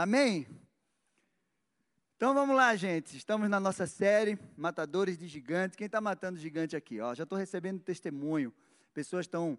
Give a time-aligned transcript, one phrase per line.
[0.00, 0.46] Amém?
[2.16, 3.16] Então vamos lá, gente.
[3.16, 5.74] Estamos na nossa série Matadores de Gigantes.
[5.74, 7.00] Quem está matando gigante aqui?
[7.00, 8.54] Ó, já estou recebendo testemunho.
[8.94, 9.58] Pessoas estão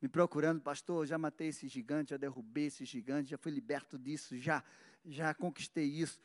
[0.00, 1.08] me procurando, pastor.
[1.08, 4.62] Já matei esse gigante, já derrubei esse gigante, já fui liberto disso, já,
[5.04, 6.20] já conquistei isso.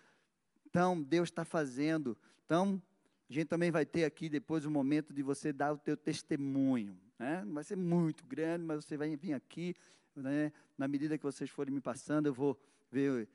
[0.67, 2.15] Então Deus está fazendo.
[2.45, 2.79] Então
[3.27, 6.95] a gente também vai ter aqui depois o momento de você dar o teu testemunho.
[7.17, 7.43] Né?
[7.43, 9.73] Não vai ser muito grande, mas você vai vir aqui.
[10.15, 10.53] Né?
[10.77, 12.55] Na medida que vocês forem me passando, eu vou
[12.91, 13.27] ver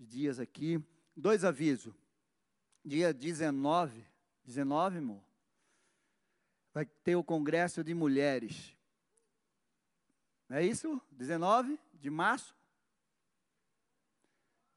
[0.00, 0.82] dias aqui.
[1.16, 1.94] Dois avisos.
[2.84, 4.06] Dia 19,
[4.44, 5.22] 19, amor,
[6.72, 8.74] vai ter o Congresso de Mulheres.
[10.48, 11.00] É isso?
[11.10, 12.56] 19 de março?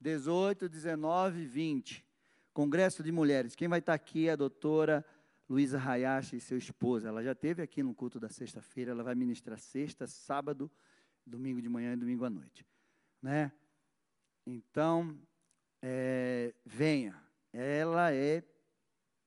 [0.00, 2.04] 18, 19, 20.
[2.52, 3.56] Congresso de Mulheres.
[3.56, 5.04] Quem vai estar aqui é a doutora
[5.48, 7.06] Luísa Hayashi e seu esposo.
[7.06, 8.90] Ela já esteve aqui no culto da sexta-feira.
[8.90, 10.70] Ela vai ministrar sexta, sábado,
[11.26, 12.66] domingo de manhã e domingo à noite.
[13.20, 13.50] Né?
[14.46, 15.18] Então,
[15.82, 17.14] é, venha.
[17.52, 18.42] Ela é,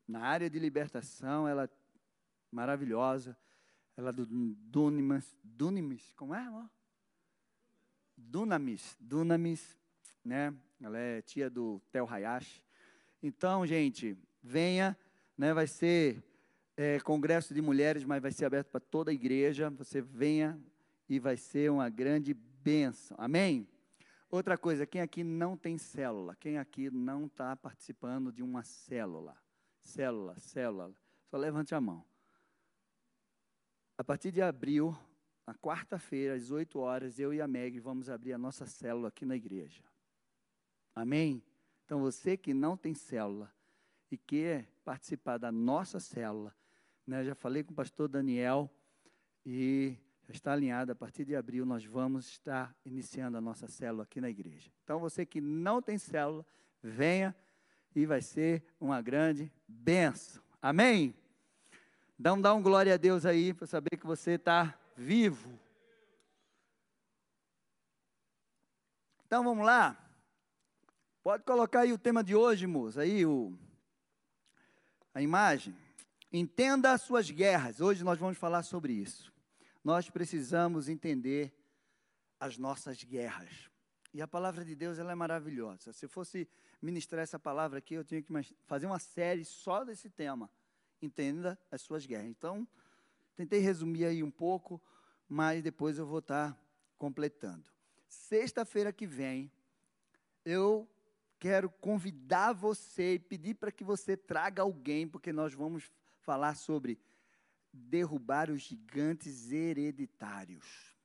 [0.07, 1.69] na área de libertação, ela é
[2.51, 3.37] maravilhosa.
[3.95, 6.69] Ela é do Dunamis, Dunamis, como é, amor?
[8.15, 9.77] Dunamis, Dunamis,
[10.23, 10.53] né?
[10.81, 12.63] Ela é tia do Tel Hayashi.
[13.23, 14.95] Então, gente, venha,
[15.35, 15.53] né?
[15.53, 16.23] Vai ser
[16.75, 19.69] é, congresso de mulheres, mas vai ser aberto para toda a igreja.
[19.71, 20.59] Você venha
[21.09, 23.17] e vai ser uma grande bênção.
[23.19, 23.67] Amém?
[24.29, 26.35] Outra coisa, quem aqui não tem célula?
[26.35, 29.37] Quem aqui não está participando de uma célula?
[29.79, 30.93] Célula, célula.
[31.29, 32.05] Só levante a mão.
[33.97, 34.95] A partir de abril,
[35.45, 39.25] na quarta-feira, às 8 horas, eu e a Meg vamos abrir a nossa célula aqui
[39.25, 39.81] na igreja.
[40.93, 41.41] Amém?
[41.85, 43.49] Então, você que não tem célula
[44.11, 46.53] e quer participar da nossa célula,
[47.05, 48.69] né, já falei com o pastor Daniel
[49.45, 49.97] e
[50.27, 50.91] já está alinhado.
[50.91, 54.69] A partir de abril, nós vamos estar iniciando a nossa célula aqui na igreja.
[54.83, 56.45] Então, você que não tem célula,
[56.83, 57.35] venha
[57.95, 60.43] e vai ser uma grande benção.
[60.61, 61.15] Amém?
[62.19, 65.57] Então, dá um glória a Deus aí para saber que você está vivo.
[69.25, 69.97] Então, vamos lá.
[71.23, 73.53] Pode colocar aí o tema de hoje, moça, aí o,
[75.13, 75.75] a imagem.
[76.31, 77.81] Entenda as suas guerras.
[77.81, 79.33] Hoje nós vamos falar sobre isso.
[79.87, 81.57] Nós precisamos entender
[82.37, 83.69] as nossas guerras.
[84.13, 85.93] E a palavra de Deus ela é maravilhosa.
[85.93, 86.45] Se eu fosse
[86.81, 88.33] ministrar essa palavra aqui, eu tinha que
[88.65, 90.51] fazer uma série só desse tema.
[91.01, 92.27] Entenda as suas guerras.
[92.27, 92.67] Então,
[93.33, 94.81] tentei resumir aí um pouco,
[95.25, 96.61] mas depois eu vou estar
[96.97, 97.63] completando.
[98.09, 99.49] Sexta-feira que vem,
[100.43, 100.85] eu
[101.39, 105.89] quero convidar você e pedir para que você traga alguém, porque nós vamos
[106.19, 106.99] falar sobre
[107.77, 110.95] derrubar os gigantes hereditários.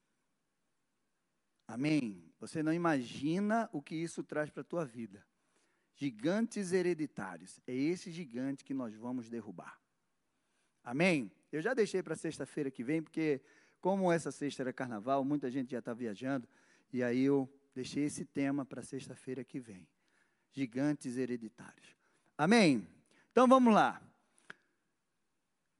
[1.67, 2.33] Amém?
[2.41, 5.25] Você não imagina o que isso traz para a tua vida.
[5.95, 7.61] Gigantes hereditários.
[7.67, 9.81] É esse gigante que nós vamos derrubar.
[10.83, 11.31] Amém?
[11.51, 13.41] Eu já deixei para sexta-feira que vem, porque
[13.81, 16.49] como essa sexta era carnaval, muita gente já está viajando,
[16.93, 19.87] e aí eu deixei esse tema para sexta-feira que vem
[20.53, 21.97] gigantes hereditários.
[22.37, 22.87] Amém?
[23.31, 24.01] Então vamos lá.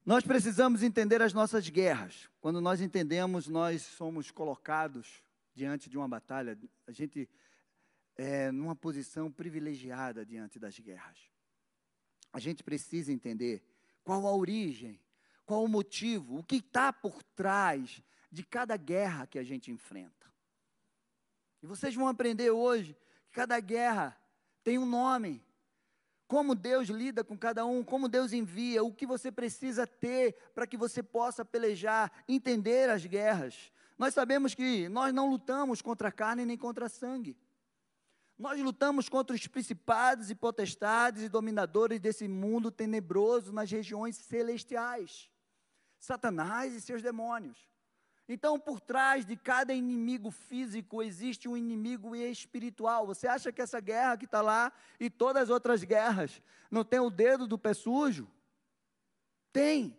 [0.05, 2.29] Nós precisamos entender as nossas guerras.
[2.41, 5.23] Quando nós entendemos, nós somos colocados
[5.55, 7.29] diante de uma batalha, a gente
[8.15, 11.17] é numa posição privilegiada diante das guerras.
[12.33, 13.63] A gente precisa entender
[14.03, 14.99] qual a origem,
[15.45, 20.31] qual o motivo, o que está por trás de cada guerra que a gente enfrenta.
[21.61, 22.93] E vocês vão aprender hoje
[23.29, 24.19] que cada guerra
[24.63, 25.41] tem um nome.
[26.33, 30.65] Como Deus lida com cada um, como Deus envia, o que você precisa ter para
[30.65, 33.71] que você possa pelejar, entender as guerras.
[33.99, 37.37] Nós sabemos que nós não lutamos contra carne nem contra sangue.
[38.35, 45.29] Nós lutamos contra os principados e potestades e dominadores desse mundo tenebroso nas regiões celestiais.
[45.99, 47.69] Satanás e seus demônios.
[48.27, 53.05] Então, por trás de cada inimigo físico existe um inimigo espiritual.
[53.05, 56.99] Você acha que essa guerra que está lá e todas as outras guerras não tem
[56.99, 58.29] o dedo do pé sujo?
[59.51, 59.97] Tem.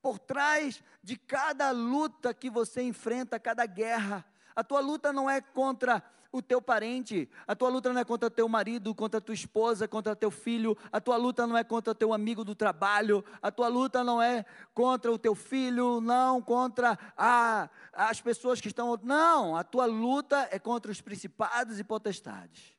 [0.00, 4.24] Por trás de cada luta que você enfrenta, cada guerra,
[4.54, 6.02] a tua luta não é contra
[6.38, 10.14] o teu parente, a tua luta não é contra teu marido, contra tua esposa, contra
[10.14, 14.02] teu filho, a tua luta não é contra teu amigo do trabalho, a tua luta
[14.04, 14.44] não é
[14.74, 18.98] contra o teu filho, não contra a, as pessoas que estão.
[19.02, 22.76] Não, a tua luta é contra os principados e potestades.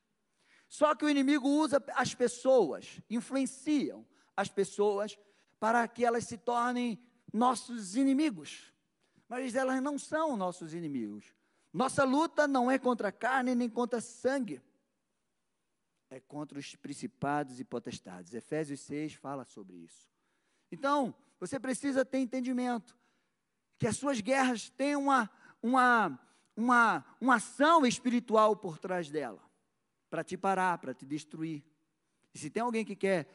[0.67, 4.05] Só que o inimigo usa as pessoas, influenciam
[4.35, 5.17] as pessoas
[5.59, 6.99] para que elas se tornem
[7.33, 8.73] nossos inimigos.
[9.27, 11.36] Mas elas não são nossos inimigos.
[11.77, 14.59] Nossa luta não é contra carne nem contra sangue.
[16.09, 18.33] é contra os principados e potestades.
[18.33, 20.09] Efésios 6 fala sobre isso.
[20.71, 22.97] Então, você precisa ter entendimento
[23.77, 25.29] que as suas guerras têm uma,
[25.61, 26.19] uma,
[26.55, 29.43] uma, uma ação espiritual por trás dela
[30.09, 31.63] para te parar, para te destruir.
[32.33, 33.27] E se tem alguém que quer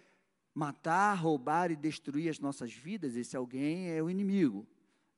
[0.53, 4.67] matar, roubar e destruir as nossas vidas, esse alguém é o inimigo,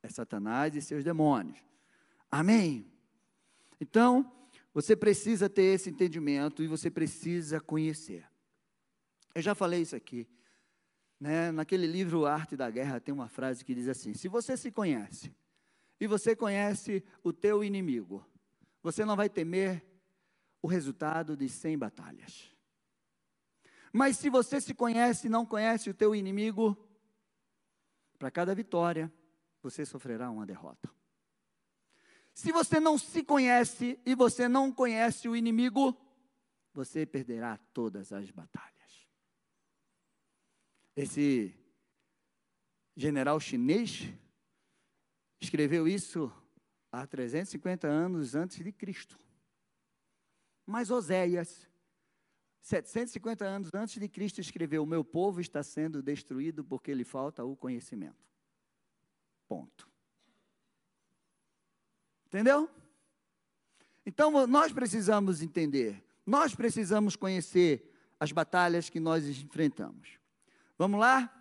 [0.03, 1.65] é Satanás e seus demônios.
[2.31, 2.94] Amém?
[3.81, 4.31] Então,
[4.73, 8.29] você precisa ter esse entendimento e você precisa conhecer.
[9.35, 10.29] Eu já falei isso aqui.
[11.19, 11.53] Né?
[11.53, 15.35] Naquele livro Arte da Guerra tem uma frase que diz assim: Se você se conhece
[16.01, 18.27] e você conhece o teu inimigo,
[18.83, 19.85] você não vai temer
[20.61, 22.55] o resultado de 100 batalhas.
[23.93, 26.77] Mas se você se conhece e não conhece o teu inimigo,
[28.19, 29.13] para cada vitória,
[29.63, 30.91] você sofrerá uma derrota.
[32.35, 35.97] Se você não se conhece e você não conhece o inimigo,
[36.73, 39.07] você perderá todas as batalhas.
[40.97, 41.55] Esse
[42.97, 44.13] general chinês
[45.41, 46.33] escreveu isso
[46.91, 49.17] há 350 anos antes de Cristo.
[50.67, 51.69] Mas Oséias,
[52.63, 57.45] 750 anos antes de Cristo, escreveu: O meu povo está sendo destruído porque lhe falta
[57.45, 58.25] o conhecimento.
[59.47, 59.94] Ponto.
[62.35, 62.69] Entendeu?
[64.05, 70.19] Então nós precisamos entender, nós precisamos conhecer as batalhas que nós enfrentamos.
[70.77, 71.33] Vamos lá?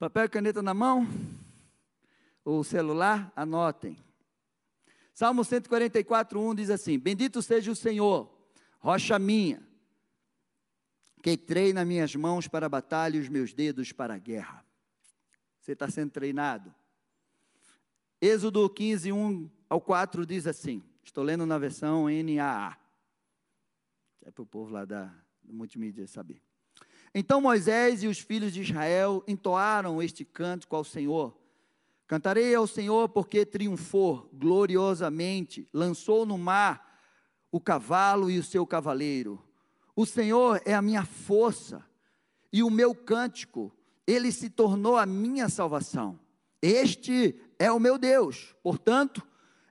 [0.00, 1.06] Papel e caneta na mão?
[2.44, 3.32] O celular?
[3.36, 3.96] Anotem.
[5.14, 8.28] Salmo 144, 1 diz assim: Bendito seja o Senhor,
[8.80, 9.62] rocha minha,
[11.22, 14.66] que treina minhas mãos para a batalha e os meus dedos para a guerra.
[15.60, 16.74] Você está sendo treinado.
[18.20, 22.76] Êxodo 15, 1 ao 4 diz assim: estou lendo na versão NAA.
[24.24, 26.42] É para o povo lá da multimídia saber.
[27.14, 31.38] Então Moisés e os filhos de Israel entoaram este cântico ao Senhor.
[32.08, 37.00] Cantarei ao Senhor porque triunfou gloriosamente, lançou no mar
[37.52, 39.40] o cavalo e o seu cavaleiro.
[39.94, 41.84] O Senhor é a minha força
[42.52, 43.72] e o meu cântico,
[44.06, 46.18] ele se tornou a minha salvação.
[46.60, 49.26] Este é o meu Deus, portanto,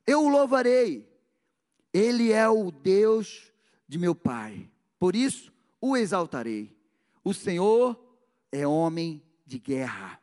[0.05, 1.07] eu o louvarei.
[1.93, 3.51] Ele é o Deus
[3.87, 4.69] de meu Pai,
[4.99, 6.75] por isso o exaltarei.
[7.23, 7.99] O Senhor
[8.51, 10.19] é homem de guerra.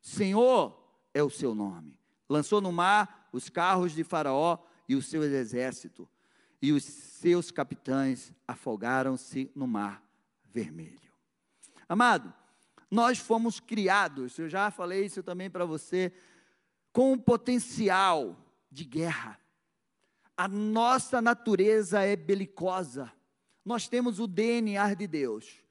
[0.00, 0.78] Senhor
[1.14, 1.98] é o seu nome.
[2.28, 6.08] Lançou no mar os carros de Faraó e o seu exército,
[6.60, 10.02] e os seus capitães afogaram-se no mar
[10.50, 11.12] vermelho.
[11.88, 12.32] Amado,
[12.90, 16.12] nós fomos criados, eu já falei isso também para você,
[16.92, 18.36] com um potencial
[18.70, 19.40] de guerra.
[20.36, 23.12] A nossa natureza é belicosa.
[23.64, 25.62] Nós temos o DNA de Deus.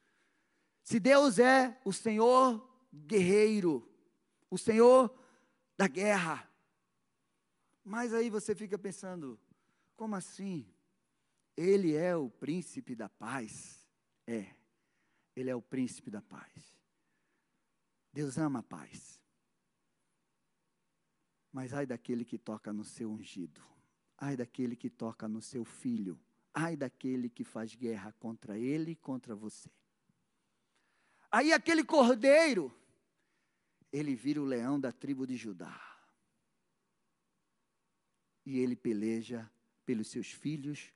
[0.83, 3.88] Se Deus é o Senhor guerreiro,
[4.50, 5.13] o Senhor
[5.77, 6.50] da guerra.
[7.83, 9.39] Mas aí você fica pensando,
[9.95, 10.65] como assim?
[11.56, 13.88] Ele é o príncipe da paz?
[14.25, 14.47] É,
[15.35, 16.75] ele é o príncipe da paz.
[18.13, 19.20] Deus ama a paz.
[21.51, 23.62] Mas ai daquele que toca no seu ungido,
[24.18, 26.19] ai daquele que toca no seu filho,
[26.53, 29.69] ai daquele que faz guerra contra ele e contra você.
[31.30, 32.73] Aí aquele cordeiro,
[33.92, 35.80] ele vira o leão da tribo de Judá.
[38.45, 39.49] E ele peleja
[39.85, 40.94] pelos seus filhos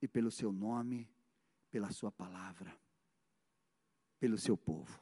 [0.00, 1.08] e pelo seu nome,
[1.70, 2.74] pela sua palavra,
[4.18, 5.00] pelo seu povo.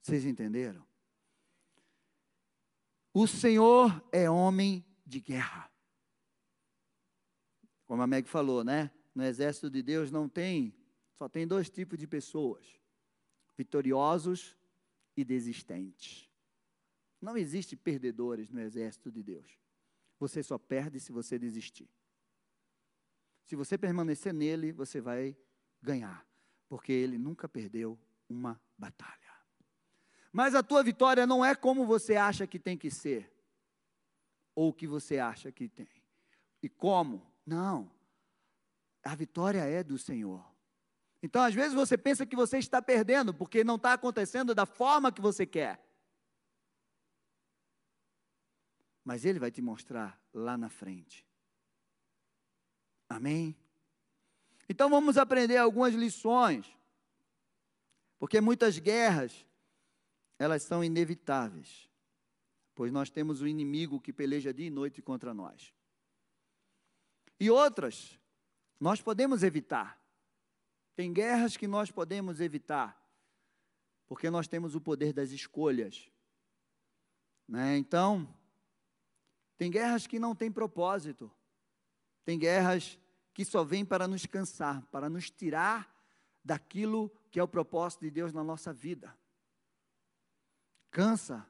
[0.00, 0.86] Vocês entenderam?
[3.16, 5.70] O Senhor é homem de guerra.
[7.86, 8.90] Como a Meg falou, né?
[9.14, 10.74] No exército de Deus não tem,
[11.12, 12.66] só tem dois tipos de pessoas:
[13.56, 14.58] vitoriosos
[15.16, 16.28] e desistentes.
[17.20, 19.60] Não existe perdedores no exército de Deus.
[20.18, 21.88] Você só perde se você desistir.
[23.44, 25.36] Se você permanecer nele, você vai
[25.80, 26.26] ganhar,
[26.68, 27.96] porque ele nunca perdeu
[28.28, 29.23] uma batalha.
[30.34, 33.32] Mas a tua vitória não é como você acha que tem que ser,
[34.52, 35.86] ou que você acha que tem.
[36.60, 37.24] E como?
[37.46, 37.88] Não.
[39.04, 40.44] A vitória é do Senhor.
[41.22, 45.12] Então, às vezes, você pensa que você está perdendo, porque não está acontecendo da forma
[45.12, 45.80] que você quer.
[49.04, 51.24] Mas Ele vai te mostrar lá na frente.
[53.08, 53.56] Amém?
[54.68, 56.76] Então, vamos aprender algumas lições.
[58.18, 59.46] Porque muitas guerras
[60.38, 61.88] elas são inevitáveis,
[62.74, 65.74] pois nós temos um inimigo que peleja dia e noite contra nós.
[67.38, 68.18] E outras
[68.80, 69.98] Nós podemos evitar.
[70.96, 73.00] Tem guerras que nós podemos evitar,
[74.06, 76.10] porque nós temos o poder das escolhas.
[77.48, 77.78] Né?
[77.78, 78.28] Então,
[79.56, 81.30] tem guerras que não têm propósito.
[82.24, 82.98] Tem guerras
[83.32, 85.92] que só vêm para nos cansar, para nos tirar
[86.44, 89.16] daquilo que é o propósito de Deus na nossa vida.
[90.94, 91.44] Cansa.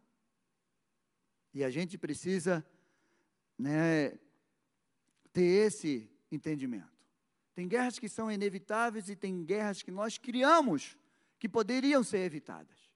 [1.52, 2.64] E a gente precisa
[3.58, 4.18] né,
[5.34, 6.90] ter esse entendimento.
[7.54, 10.96] Tem guerras que são inevitáveis e tem guerras que nós criamos
[11.38, 12.90] que poderiam ser evitadas.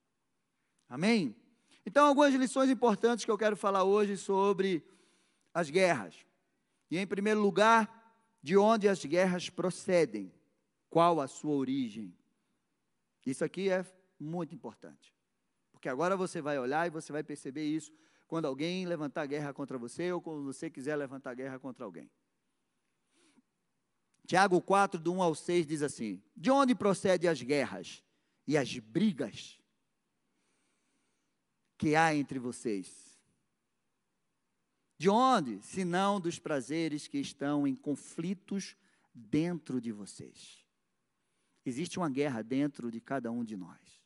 [0.89, 1.37] Amém?
[1.85, 4.83] Então, algumas lições importantes que eu quero falar hoje sobre
[5.53, 6.15] as guerras.
[6.91, 10.33] E, em primeiro lugar, de onde as guerras procedem,
[10.89, 12.17] qual a sua origem.
[13.27, 13.85] Isso aqui é
[14.19, 15.18] muito importante.
[15.79, 17.93] Porque agora você vai olhar e você vai perceber isso
[18.27, 22.11] quando alguém levantar guerra contra você ou quando você quiser levantar guerra contra alguém.
[24.27, 28.03] Tiago 4, do 1 ao 6 diz assim: De onde procedem as guerras
[28.45, 29.61] e as brigas
[31.79, 33.17] que há entre vocês?
[34.99, 38.77] De onde, se não dos prazeres que estão em conflitos
[39.15, 40.67] dentro de vocês?
[41.65, 43.98] Existe uma guerra dentro de cada um de nós.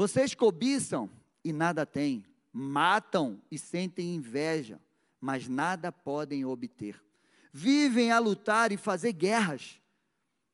[0.00, 1.10] Vocês cobiçam
[1.44, 4.80] e nada têm, matam e sentem inveja,
[5.20, 6.98] mas nada podem obter
[7.52, 9.80] vivem a lutar e fazer guerras,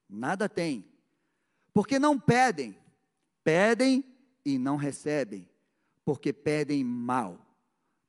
[0.09, 0.85] nada têm,
[1.73, 2.77] porque não pedem,
[3.45, 4.05] pedem
[4.45, 5.49] e não recebem,
[6.05, 7.39] porque pedem mal,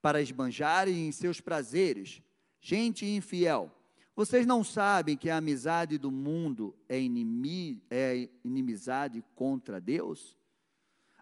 [0.02, 2.22] para esbanjarem em seus prazeres.
[2.62, 3.72] Gente infiel,
[4.16, 10.37] vocês não sabem que a amizade do mundo é, inimi, é inimizade contra Deus?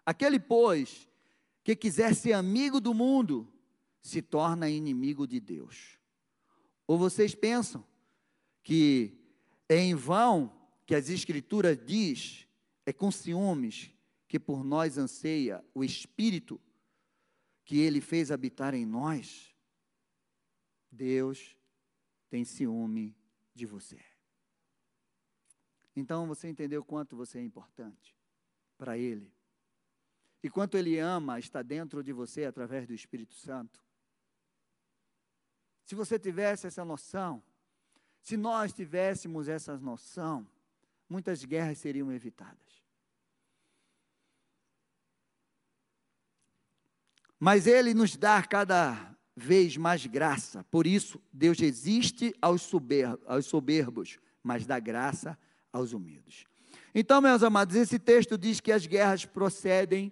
[0.06, 1.08] Aquele, pois,
[1.64, 3.52] que quiser ser amigo do mundo,
[4.00, 5.98] se torna inimigo de Deus.
[6.86, 7.84] Ou vocês pensam
[8.62, 9.18] que
[9.68, 12.46] é em vão que as Escrituras diz,
[12.86, 13.90] é com ciúmes
[14.28, 16.60] que por nós anseia o Espírito
[17.64, 19.52] que Ele fez habitar em nós?
[20.88, 21.56] Deus
[22.30, 23.16] tem ciúme
[23.52, 24.00] de você.
[25.96, 28.14] Então você entendeu quanto você é importante
[28.78, 29.35] para Ele.
[30.42, 33.80] E quanto Ele ama está dentro de você através do Espírito Santo.
[35.84, 37.42] Se você tivesse essa noção,
[38.20, 40.46] se nós tivéssemos essa noção,
[41.08, 42.82] muitas guerras seriam evitadas.
[47.38, 53.46] Mas Ele nos dá cada vez mais graça, por isso Deus resiste aos, sober aos
[53.46, 55.38] soberbos, mas dá graça
[55.70, 56.44] aos humildes.
[56.94, 60.10] Então, meus amados, esse texto diz que as guerras procedem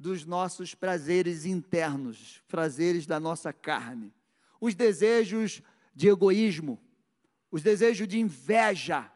[0.00, 4.12] dos nossos prazeres internos, prazeres da nossa carne
[4.60, 5.62] os desejos
[5.94, 6.78] de egoísmo,
[7.50, 9.10] os desejos de inveja,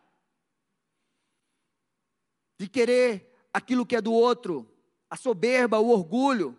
[2.58, 4.68] de querer aquilo que é do outro,
[5.10, 6.58] a soberba, o orgulho,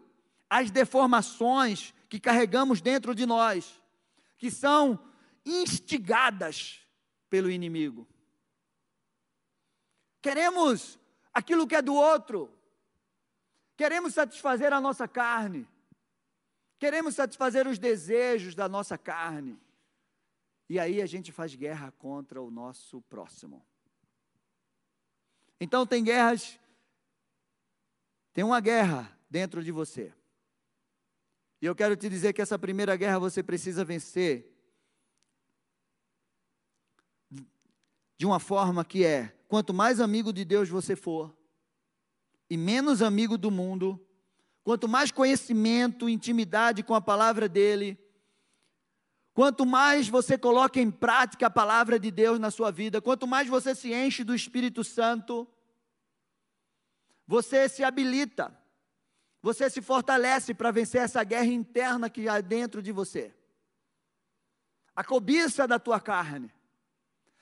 [0.49, 3.81] as deformações que carregamos dentro de nós,
[4.37, 4.99] que são
[5.43, 6.79] instigadas
[7.29, 8.07] pelo inimigo.
[10.21, 10.99] Queremos
[11.33, 12.54] aquilo que é do outro,
[13.75, 15.67] queremos satisfazer a nossa carne,
[16.77, 19.59] Queremos satisfazer os desejos da nossa carne.
[20.67, 23.65] E aí a gente faz guerra contra o nosso próximo.
[25.59, 26.59] Então tem guerras,
[28.33, 30.13] tem uma guerra dentro de você.
[31.61, 34.51] E eu quero te dizer que essa primeira guerra você precisa vencer
[38.17, 41.35] de uma forma que é: quanto mais amigo de Deus você for,
[42.55, 44.05] e menos amigo do mundo,
[44.65, 47.99] Quanto mais conhecimento, intimidade com a palavra dele,
[49.31, 53.47] quanto mais você coloca em prática a palavra de Deus na sua vida, quanto mais
[53.47, 55.47] você se enche do Espírito Santo,
[57.27, 58.59] você se habilita,
[59.39, 63.35] você se fortalece para vencer essa guerra interna que há dentro de você.
[64.95, 66.51] A cobiça da tua carne,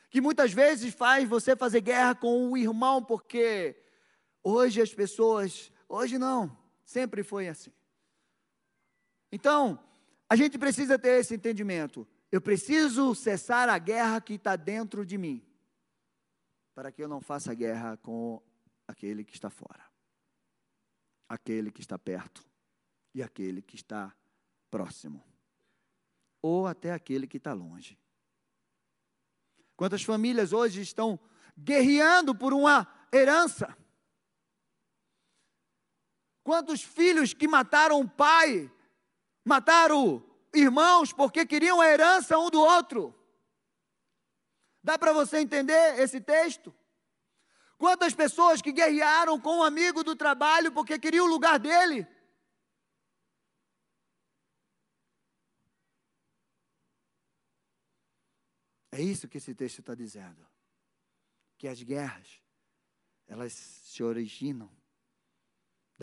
[0.10, 3.82] que muitas vezes faz você fazer guerra com o irmão, porque
[4.44, 7.72] hoje as pessoas, hoje não, Sempre foi assim.
[9.32, 9.84] Então,
[10.30, 12.08] a gente precisa ter esse entendimento.
[12.32, 15.44] Eu preciso cessar a guerra que está dentro de mim,
[16.74, 18.42] para que eu não faça guerra com
[18.88, 19.84] aquele que está fora,
[21.30, 22.46] aquele que está perto
[23.14, 24.14] e aquele que está
[24.70, 25.24] próximo,
[26.42, 27.98] ou até aquele que está longe.
[29.76, 31.20] Quantas famílias hoje estão
[31.58, 33.76] guerreando por uma herança?
[36.54, 38.72] Quantos filhos que mataram o pai,
[39.44, 43.12] mataram irmãos porque queriam a herança um do outro?
[44.84, 46.72] Dá para você entender esse texto?
[47.76, 52.06] Quantas pessoas que guerrearam com um amigo do trabalho porque queriam o lugar dele?
[58.92, 60.48] É isso que esse texto está dizendo.
[61.58, 62.40] Que as guerras,
[63.26, 64.83] elas se originam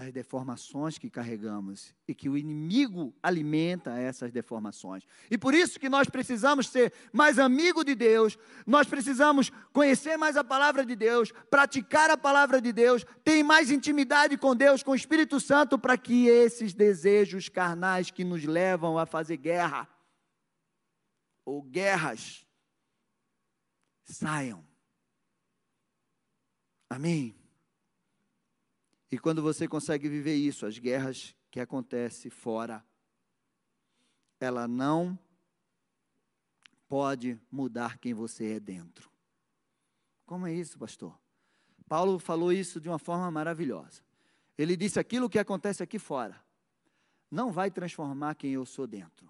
[0.01, 5.05] das deformações que carregamos e que o inimigo alimenta essas deformações.
[5.31, 10.39] E por isso que nós precisamos ser mais amigo de Deus, nós precisamos conhecer mais
[10.39, 14.93] a palavra de Deus, praticar a palavra de Deus, ter mais intimidade com Deus, com
[14.93, 19.87] o Espírito Santo para que esses desejos carnais que nos levam a fazer guerra
[21.45, 22.47] ou guerras
[24.05, 24.65] saiam.
[26.89, 27.40] Amém.
[29.11, 32.85] E quando você consegue viver isso, as guerras que acontecem fora,
[34.39, 35.19] ela não
[36.89, 39.11] pode mudar quem você é dentro.
[40.25, 41.19] Como é isso, pastor?
[41.89, 44.03] Paulo falou isso de uma forma maravilhosa.
[44.57, 46.41] Ele disse: aquilo que acontece aqui fora
[47.31, 49.29] não vai transformar quem eu sou dentro.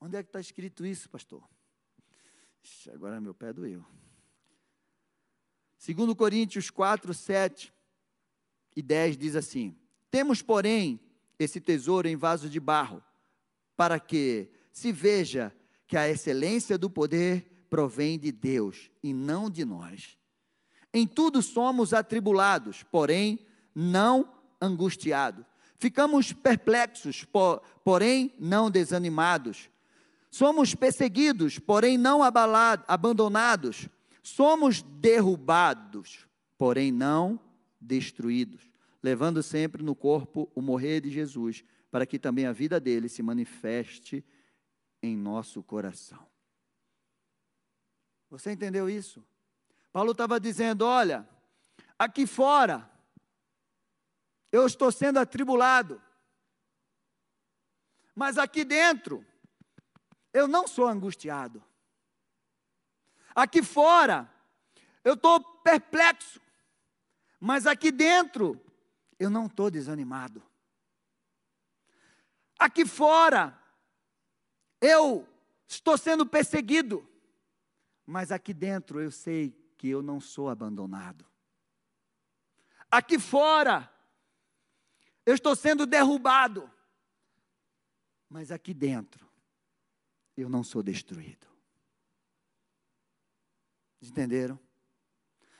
[0.00, 1.48] Onde é que está escrito isso, pastor?
[2.92, 3.84] Agora meu pé doeu.
[5.78, 7.72] Segundo Coríntios 4, 7
[8.74, 9.76] e 10 diz assim:
[10.10, 11.00] Temos, porém,
[11.38, 13.02] esse tesouro em vaso de barro,
[13.76, 15.54] para que se veja
[15.86, 20.16] que a excelência do poder provém de Deus e não de nós.
[20.92, 23.38] Em tudo somos atribulados, porém
[23.74, 25.44] não angustiados.
[25.78, 27.26] Ficamos perplexos,
[27.84, 29.68] porém não desanimados.
[30.30, 33.88] Somos perseguidos, porém não abalados, abandonados
[34.26, 36.26] Somos derrubados,
[36.58, 37.38] porém não
[37.80, 38.68] destruídos,
[39.00, 43.22] levando sempre no corpo o morrer de Jesus, para que também a vida dele se
[43.22, 44.24] manifeste
[45.00, 46.26] em nosso coração.
[48.28, 49.24] Você entendeu isso?
[49.92, 51.24] Paulo estava dizendo: olha,
[51.96, 52.90] aqui fora,
[54.50, 56.02] eu estou sendo atribulado,
[58.12, 59.24] mas aqui dentro,
[60.32, 61.62] eu não sou angustiado.
[63.36, 64.32] Aqui fora,
[65.04, 66.40] eu estou perplexo,
[67.38, 68.58] mas aqui dentro,
[69.18, 70.42] eu não estou desanimado.
[72.58, 73.60] Aqui fora,
[74.80, 75.28] eu
[75.68, 77.06] estou sendo perseguido,
[78.06, 81.26] mas aqui dentro eu sei que eu não sou abandonado.
[82.90, 83.92] Aqui fora,
[85.26, 86.70] eu estou sendo derrubado,
[88.30, 89.28] mas aqui dentro,
[90.34, 91.55] eu não sou destruído.
[94.00, 94.58] Entenderam?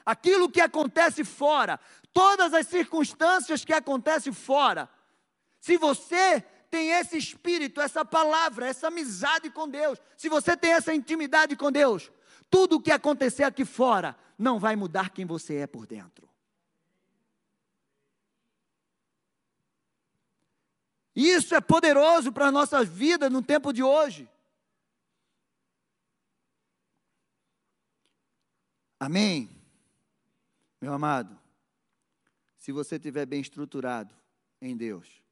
[0.05, 1.81] Aquilo que acontece fora,
[2.12, 4.88] todas as circunstâncias que acontecem fora,
[5.61, 10.94] se você tem esse espírito, essa palavra, essa amizade com Deus, se você tem essa
[10.94, 12.11] intimidade com Deus,
[12.51, 16.29] tudo o que acontecer aqui fora não vai mudar quem você é por dentro.
[21.16, 24.29] Isso é poderoso para a nossa vida no tempo de hoje.
[29.07, 29.49] Amém?
[30.81, 31.38] Meu amado,
[32.57, 34.12] se você estiver bem estruturado
[34.61, 35.23] em Deus,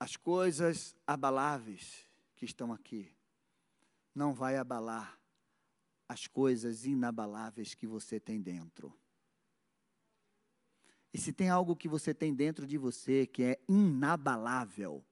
[0.00, 3.14] as coisas abaláveis que estão aqui
[4.14, 5.20] não vai abalar
[6.08, 8.98] as coisas inabaláveis que você tem dentro.
[11.12, 15.04] E se tem algo que você tem dentro de você que é inabalável,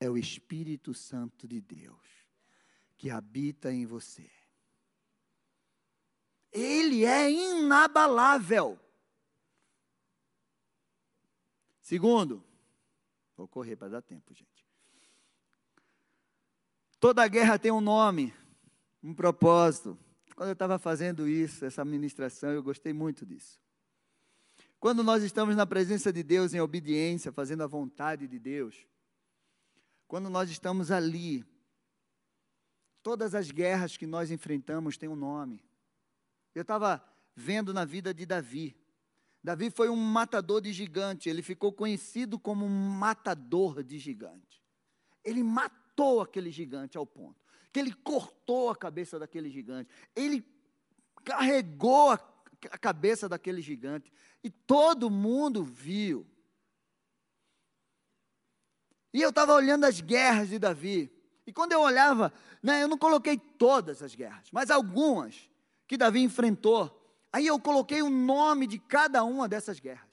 [0.00, 2.26] é o Espírito Santo de Deus
[2.96, 4.37] que habita em você.
[6.52, 8.78] Ele é inabalável.
[11.80, 12.44] Segundo,
[13.36, 14.66] vou correr para dar tempo, gente.
[17.00, 18.34] Toda guerra tem um nome,
[19.02, 19.96] um propósito.
[20.34, 23.60] Quando eu estava fazendo isso, essa ministração, eu gostei muito disso.
[24.80, 28.86] Quando nós estamos na presença de Deus em obediência, fazendo a vontade de Deus,
[30.06, 31.44] quando nós estamos ali,
[33.02, 35.62] todas as guerras que nós enfrentamos têm um nome.
[36.58, 37.02] Eu estava
[37.34, 38.76] vendo na vida de Davi.
[39.42, 44.62] Davi foi um matador de gigante, ele ficou conhecido como um matador de gigante.
[45.24, 50.44] Ele matou aquele gigante ao ponto que ele cortou a cabeça daquele gigante, ele
[51.24, 52.20] carregou a,
[52.70, 56.26] a cabeça daquele gigante e todo mundo viu.
[59.12, 61.10] E eu estava olhando as guerras de Davi.
[61.46, 65.48] E quando eu olhava, né, eu não coloquei todas as guerras, mas algumas
[65.88, 66.94] que Davi enfrentou.
[67.32, 70.06] Aí eu coloquei o nome de cada uma dessas guerras.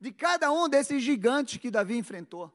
[0.00, 2.50] De cada um desses gigantes que Davi enfrentou.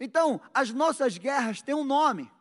[0.00, 2.32] Então, as nossas guerras têm um nome.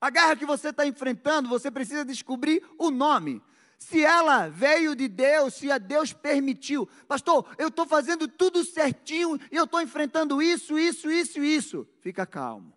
[0.00, 3.42] A guerra que você está enfrentando, você precisa descobrir o nome.
[3.78, 6.88] Se ela veio de Deus, se a Deus permitiu.
[7.06, 11.88] Pastor, eu estou fazendo tudo certinho e eu estou enfrentando isso, isso, isso, isso.
[12.00, 12.76] Fica calmo.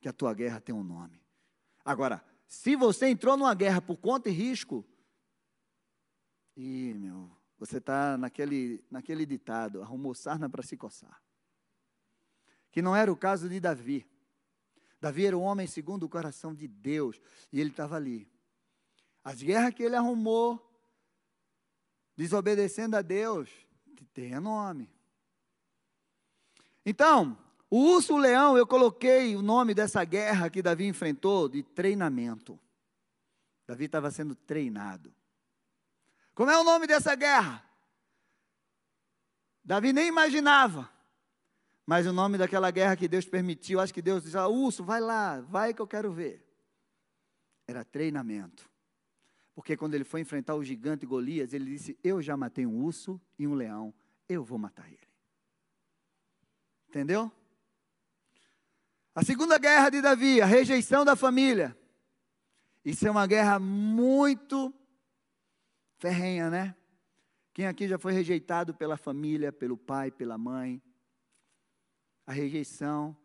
[0.00, 1.20] Que a tua guerra tem um nome.
[1.84, 4.82] Agora, se você entrou numa guerra por conta e risco,
[6.56, 11.22] e meu, você está naquele, naquele ditado, arrumou sarna para se coçar.
[12.72, 14.10] Que não era o caso de Davi.
[14.98, 17.20] Davi era um homem segundo o coração de Deus,
[17.52, 18.26] e ele estava ali.
[19.22, 20.64] As guerras que ele arrumou,
[22.16, 23.50] desobedecendo a Deus,
[24.14, 24.90] tem nome.
[26.84, 27.38] Então,
[27.70, 32.58] o urso o leão, eu coloquei o nome dessa guerra que Davi enfrentou de treinamento.
[33.66, 35.14] Davi estava sendo treinado.
[36.34, 37.62] Como é o nome dessa guerra?
[39.62, 40.90] Davi nem imaginava.
[41.84, 45.00] Mas o nome daquela guerra que Deus permitiu, acho que Deus disse: ah, Urso, vai
[45.00, 46.42] lá, vai que eu quero ver.
[47.66, 48.68] Era treinamento.
[49.54, 53.20] Porque quando ele foi enfrentar o gigante Golias, ele disse: Eu já matei um urso
[53.38, 53.92] e um leão,
[54.28, 55.08] eu vou matar ele.
[56.88, 57.30] Entendeu?
[59.18, 61.76] A segunda guerra de Davi, a rejeição da família.
[62.84, 64.72] Isso é uma guerra muito
[65.96, 66.76] ferrenha, né?
[67.52, 70.80] Quem aqui já foi rejeitado pela família, pelo pai, pela mãe?
[72.28, 73.16] A rejeição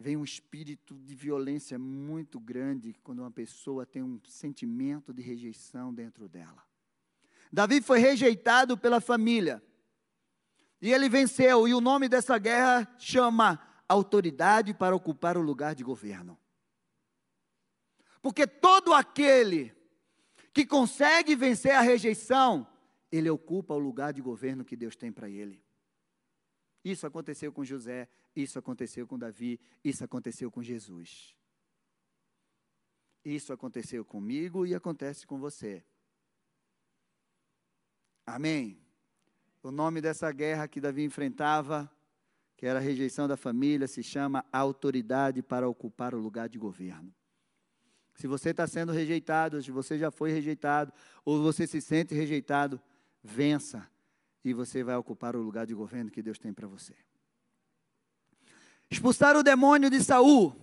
[0.00, 5.92] vem um espírito de violência muito grande quando uma pessoa tem um sentimento de rejeição
[5.92, 6.64] dentro dela.
[7.52, 9.62] Davi foi rejeitado pela família.
[10.80, 15.82] E ele venceu, e o nome dessa guerra chama autoridade para ocupar o lugar de
[15.82, 16.38] governo.
[18.20, 19.74] Porque todo aquele
[20.52, 22.66] que consegue vencer a rejeição,
[23.10, 25.62] ele ocupa o lugar de governo que Deus tem para ele.
[26.84, 31.34] Isso aconteceu com José, isso aconteceu com Davi, isso aconteceu com Jesus.
[33.24, 35.84] Isso aconteceu comigo e acontece com você.
[38.26, 38.78] Amém.
[39.62, 41.90] O nome dessa guerra que Davi enfrentava,
[42.64, 47.14] que era a rejeição da família, se chama autoridade para ocupar o lugar de governo.
[48.14, 50.90] Se você está sendo rejeitado, se você já foi rejeitado,
[51.26, 52.80] ou você se sente rejeitado,
[53.22, 53.86] vença
[54.42, 56.94] e você vai ocupar o lugar de governo que Deus tem para você.
[58.90, 60.56] Expulsar o demônio de Saul.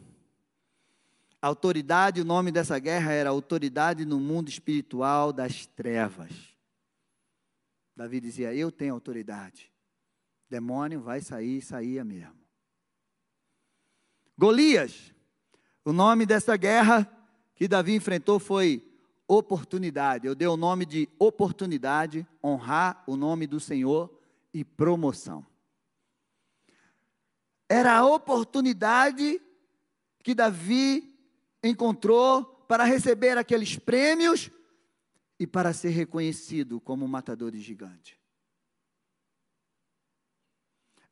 [1.39, 6.31] Autoridade, o nome dessa guerra era autoridade no mundo espiritual das trevas.
[7.95, 9.70] Davi dizia: Eu tenho autoridade.
[10.51, 12.35] Demônio vai sair, saía mesmo.
[14.37, 15.13] Golias,
[15.85, 17.09] o nome dessa guerra
[17.55, 18.85] que Davi enfrentou foi
[19.25, 20.27] oportunidade.
[20.27, 24.13] Eu dei o nome de oportunidade, honrar o nome do Senhor
[24.53, 25.45] e promoção.
[27.69, 29.41] Era a oportunidade
[30.21, 31.17] que Davi
[31.63, 34.51] encontrou para receber aqueles prêmios
[35.39, 38.20] e para ser reconhecido como matador de gigante.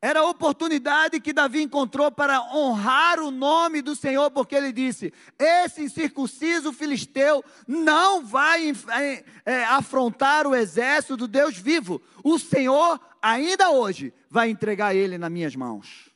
[0.02, 5.12] Era a oportunidade que Davi encontrou para honrar o nome do Senhor, porque ele disse:
[5.38, 12.00] Esse incircunciso filisteu não vai é, é, afrontar o exército do Deus vivo.
[12.24, 16.08] O Senhor, ainda hoje, vai entregar ele nas minhas mãos.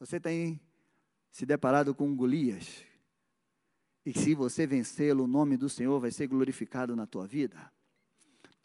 [0.00, 0.60] Você tem
[1.30, 2.84] se deparado com Golias,
[4.04, 7.72] e se você vencê-lo, o nome do Senhor vai ser glorificado na tua vida.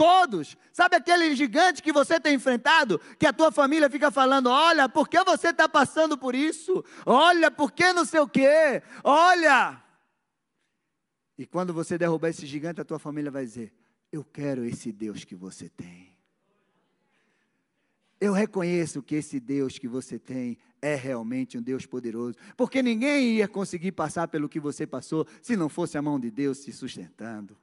[0.01, 0.57] Todos.
[0.73, 2.99] Sabe aquele gigante que você tem enfrentado?
[3.19, 6.83] Que a tua família fica falando: olha, por que você está passando por isso?
[7.05, 8.81] Olha, por que não sei o quê?
[9.03, 9.79] Olha.
[11.37, 13.71] E quando você derrubar esse gigante, a tua família vai dizer:
[14.11, 16.17] Eu quero esse Deus que você tem.
[18.19, 23.35] Eu reconheço que esse Deus que você tem é realmente um Deus poderoso, porque ninguém
[23.35, 26.73] ia conseguir passar pelo que você passou se não fosse a mão de Deus te
[26.73, 27.55] sustentando.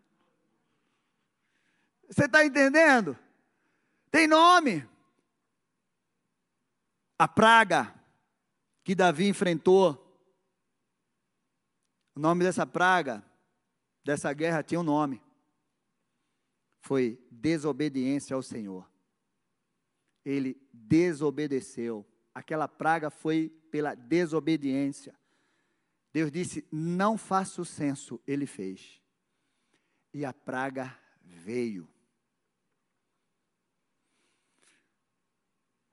[2.08, 3.16] Você está entendendo?
[4.10, 4.88] Tem nome.
[7.18, 7.94] A praga
[8.82, 10.04] que Davi enfrentou.
[12.14, 13.22] O nome dessa praga,
[14.02, 15.22] dessa guerra, tinha um nome.
[16.80, 18.90] Foi desobediência ao Senhor.
[20.24, 22.06] Ele desobedeceu.
[22.34, 25.14] Aquela praga foi pela desobediência.
[26.12, 28.20] Deus disse: Não faça o censo.
[28.26, 29.02] Ele fez.
[30.14, 31.88] E a praga veio.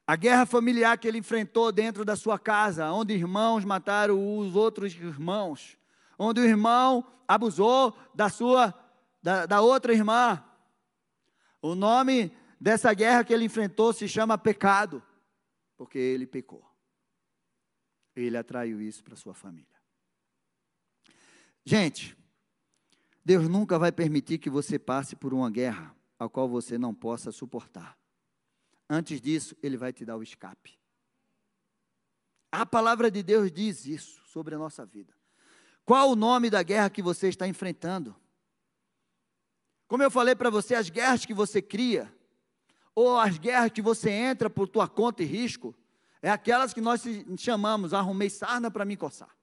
[0.08, 4.94] A guerra familiar que ele enfrentou dentro da sua casa, onde irmãos mataram os outros
[4.94, 5.78] irmãos,
[6.18, 8.74] onde o irmão abusou da sua
[9.22, 10.44] da, da outra irmã.
[11.60, 15.02] O nome dessa guerra que ele enfrentou se chama pecado,
[15.76, 16.64] porque ele pecou.
[18.16, 19.76] Ele atraiu isso para sua família.
[21.66, 22.16] Gente,
[23.26, 27.32] Deus nunca vai permitir que você passe por uma guerra a qual você não possa
[27.32, 27.98] suportar.
[28.90, 30.78] Antes disso, Ele vai te dar o escape.
[32.52, 35.14] A palavra de Deus diz isso sobre a nossa vida.
[35.84, 38.16] Qual o nome da guerra que você está enfrentando?
[39.88, 42.12] Como eu falei para você, as guerras que você cria,
[42.94, 45.76] ou as guerras que você entra por tua conta e risco,
[46.22, 47.04] é aquelas que nós
[47.38, 49.36] chamamos, arrumei sarna para me coçar.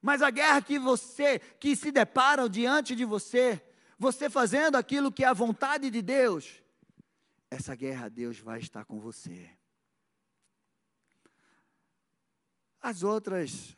[0.00, 3.60] Mas a guerra que você, que se deparam diante de você,
[3.98, 6.62] você fazendo aquilo que é a vontade de Deus,
[7.54, 9.50] essa guerra Deus vai estar com você.
[12.80, 13.76] As outras,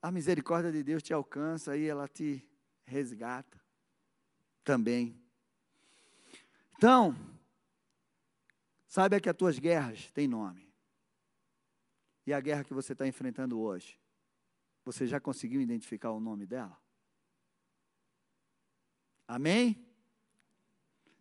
[0.00, 2.46] a misericórdia de Deus te alcança e ela te
[2.84, 3.60] resgata
[4.62, 5.20] também.
[6.76, 7.16] Então,
[8.86, 10.72] saiba que as tuas guerras têm nome.
[12.26, 13.98] E a guerra que você está enfrentando hoje,
[14.84, 16.78] você já conseguiu identificar o nome dela?
[19.26, 19.84] Amém?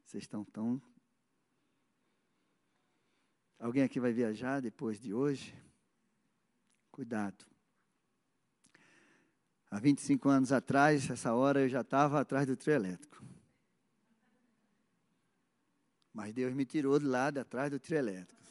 [0.06, 0.82] Vocês estão tão.
[3.64, 5.56] Alguém aqui vai viajar depois de hoje?
[6.92, 7.46] Cuidado.
[9.72, 13.24] Há 25 anos atrás, essa hora eu já estava atrás do trio elétrico.
[16.14, 18.44] Mas Deus me tirou de lá, de atrás do trio elétrico.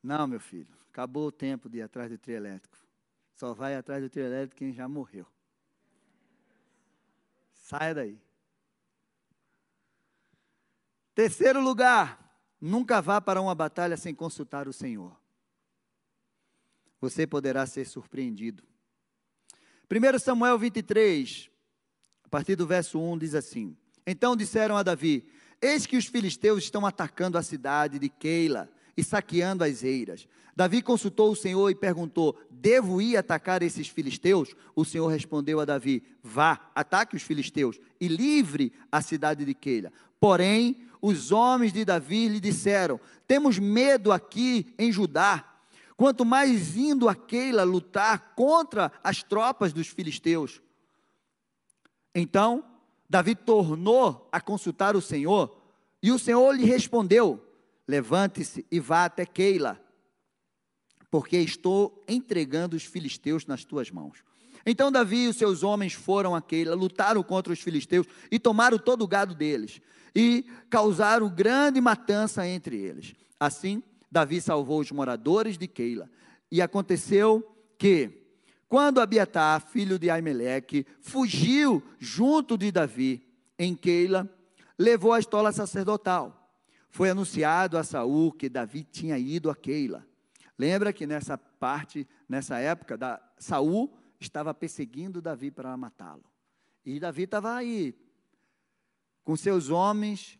[0.00, 2.78] Não, meu filho, acabou o tempo de ir atrás do trio elétrico.
[3.34, 5.26] Só vai atrás do trio elétrico quem já morreu.
[7.52, 8.29] Saia daí.
[11.20, 12.18] Terceiro lugar,
[12.58, 15.20] nunca vá para uma batalha sem consultar o Senhor.
[16.98, 18.64] Você poderá ser surpreendido.
[19.92, 21.50] 1 Samuel 23,
[22.24, 25.28] a partir do verso 1, diz assim: Então disseram a Davi:
[25.60, 30.26] Eis que os filisteus estão atacando a cidade de Keila e saqueando as eiras.
[30.56, 34.54] Davi consultou o Senhor e perguntou: Devo ir atacar esses filisteus?
[34.74, 39.92] O Senhor respondeu a Davi: Vá, ataque os filisteus e livre a cidade de Keila.
[40.20, 45.46] Porém, os homens de Davi lhe disseram: Temos medo aqui em Judá.
[45.96, 50.62] Quanto mais indo a Keila lutar contra as tropas dos filisteus.
[52.14, 52.64] Então,
[53.08, 55.60] Davi tornou a consultar o Senhor,
[56.02, 57.42] e o Senhor lhe respondeu:
[57.88, 59.80] Levante-se e vá até Keila,
[61.10, 64.22] porque estou entregando os filisteus nas tuas mãos.
[64.64, 68.78] Então Davi e os seus homens foram a Keila, lutaram contra os filisteus e tomaram
[68.78, 69.80] todo o gado deles,
[70.14, 73.14] e causaram grande matança entre eles.
[73.38, 76.10] Assim, Davi salvou os moradores de Keila.
[76.50, 77.46] E aconteceu
[77.78, 78.10] que,
[78.68, 83.26] quando Abiatar, filho de Aimeleque, fugiu junto de Davi
[83.58, 84.28] em Keila,
[84.78, 86.36] levou a estola sacerdotal.
[86.88, 90.04] Foi anunciado a Saul que Davi tinha ido a Keila.
[90.58, 96.24] Lembra que nessa parte, nessa época, da, Saul estava perseguindo Davi para matá-lo.
[96.84, 97.94] E Davi estava aí,
[99.24, 100.38] com seus homens,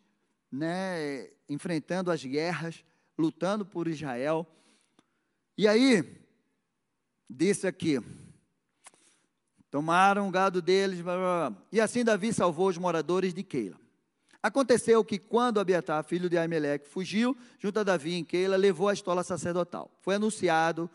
[0.51, 2.83] né, enfrentando as guerras,
[3.17, 4.47] lutando por Israel.
[5.57, 6.21] E aí,
[7.29, 7.99] disse aqui:
[9.69, 11.61] tomaram o gado deles, blá, blá, blá.
[11.71, 13.79] e assim Davi salvou os moradores de Keila.
[14.43, 18.93] Aconteceu que quando Abiatar, filho de Aimeleque, fugiu junto a Davi em Keila, levou a
[18.93, 19.91] estola sacerdotal.
[20.01, 20.89] Foi anunciado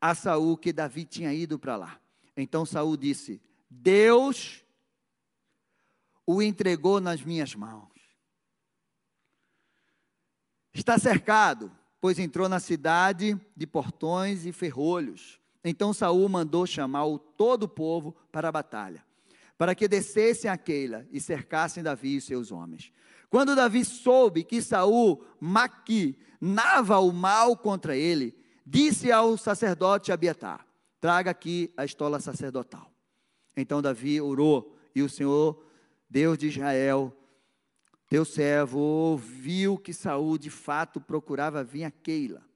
[0.00, 2.00] a Saul que Davi tinha ido para lá.
[2.36, 4.61] Então Saul disse: Deus
[6.26, 7.90] o entregou nas minhas mãos.
[10.72, 15.40] Está cercado, pois entrou na cidade de portões e ferrolhos.
[15.64, 19.04] Então Saul mandou chamar o todo o povo para a batalha,
[19.56, 22.92] para que descessem a Keila e cercassem Davi e seus homens.
[23.30, 30.66] Quando Davi soube que Saul maquinava o mal contra ele, disse ao sacerdote Abiatar:
[31.00, 32.90] Traga aqui a estola sacerdotal.
[33.56, 35.64] Então Davi orou e o Senhor,
[36.12, 37.10] Deus de Israel,
[38.06, 42.46] teu servo ouviu que Saul de fato procurava vir a Keila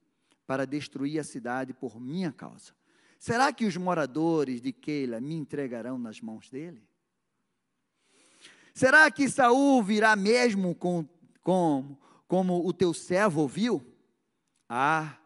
[0.45, 2.71] para destruir a cidade por minha causa.
[3.17, 6.87] Será que os moradores de Keila me entregarão nas mãos dele?
[8.75, 11.03] Será que Saul virá mesmo com,
[11.41, 13.83] com, como o teu servo ouviu?
[14.69, 15.17] Ah,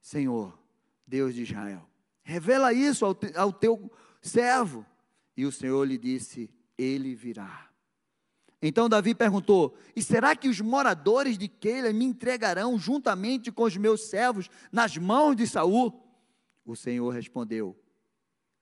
[0.00, 0.58] Senhor,
[1.06, 1.88] Deus de Israel,
[2.24, 3.88] revela isso ao, te, ao teu
[4.20, 4.84] servo.
[5.36, 7.75] E o Senhor lhe disse: Ele virá.
[8.60, 13.76] Então Davi perguntou: E será que os moradores de Keila me entregarão juntamente com os
[13.76, 16.02] meus servos nas mãos de Saul?
[16.64, 17.78] O Senhor respondeu: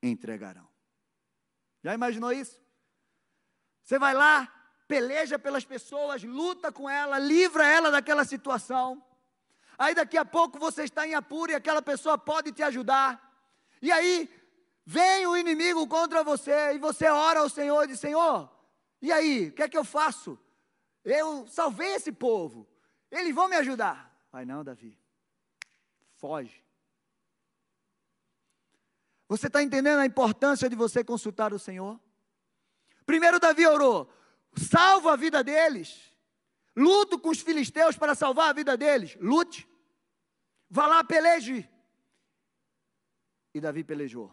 [0.02, 0.68] Entregarão.
[1.82, 2.60] Já imaginou isso?
[3.82, 4.50] Você vai lá,
[4.88, 9.02] peleja pelas pessoas, luta com ela, livra ela daquela situação.
[9.76, 13.20] Aí daqui a pouco você está em apuro e aquela pessoa pode te ajudar.
[13.82, 14.30] E aí
[14.86, 18.50] vem o inimigo contra você e você ora ao Senhor e diz: Senhor,
[19.04, 20.38] e aí, o que é que eu faço?
[21.04, 22.66] Eu salvei esse povo,
[23.10, 24.10] eles vão me ajudar.
[24.32, 24.98] Vai não, Davi,
[26.14, 26.64] foge.
[29.28, 32.00] Você está entendendo a importância de você consultar o Senhor?
[33.04, 34.10] Primeiro, Davi orou:
[34.56, 36.10] salva a vida deles.
[36.74, 39.18] Luto com os filisteus para salvar a vida deles.
[39.20, 39.68] Lute.
[40.70, 41.68] Vá lá, peleje.
[43.52, 44.32] E Davi pelejou.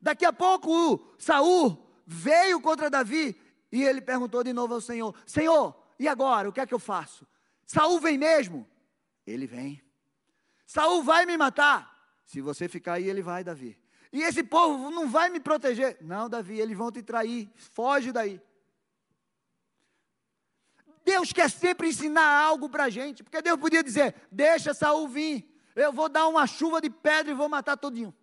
[0.00, 3.38] Daqui a pouco Saul veio contra Davi
[3.70, 6.48] e ele perguntou de novo ao Senhor: Senhor, e agora?
[6.48, 7.26] O que é que eu faço?
[7.66, 8.66] Saul vem mesmo?
[9.26, 9.82] Ele vem.
[10.66, 11.96] Saul vai me matar?
[12.24, 13.78] Se você ficar aí, ele vai, Davi.
[14.12, 15.98] E esse povo não vai me proteger?
[16.00, 17.50] Não, Davi, eles vão te trair.
[17.56, 18.40] Foge daí.
[21.04, 25.50] Deus quer sempre ensinar algo para a gente, porque Deus podia dizer: deixa Saul vir,
[25.74, 28.14] eu vou dar uma chuva de pedra e vou matar todinho.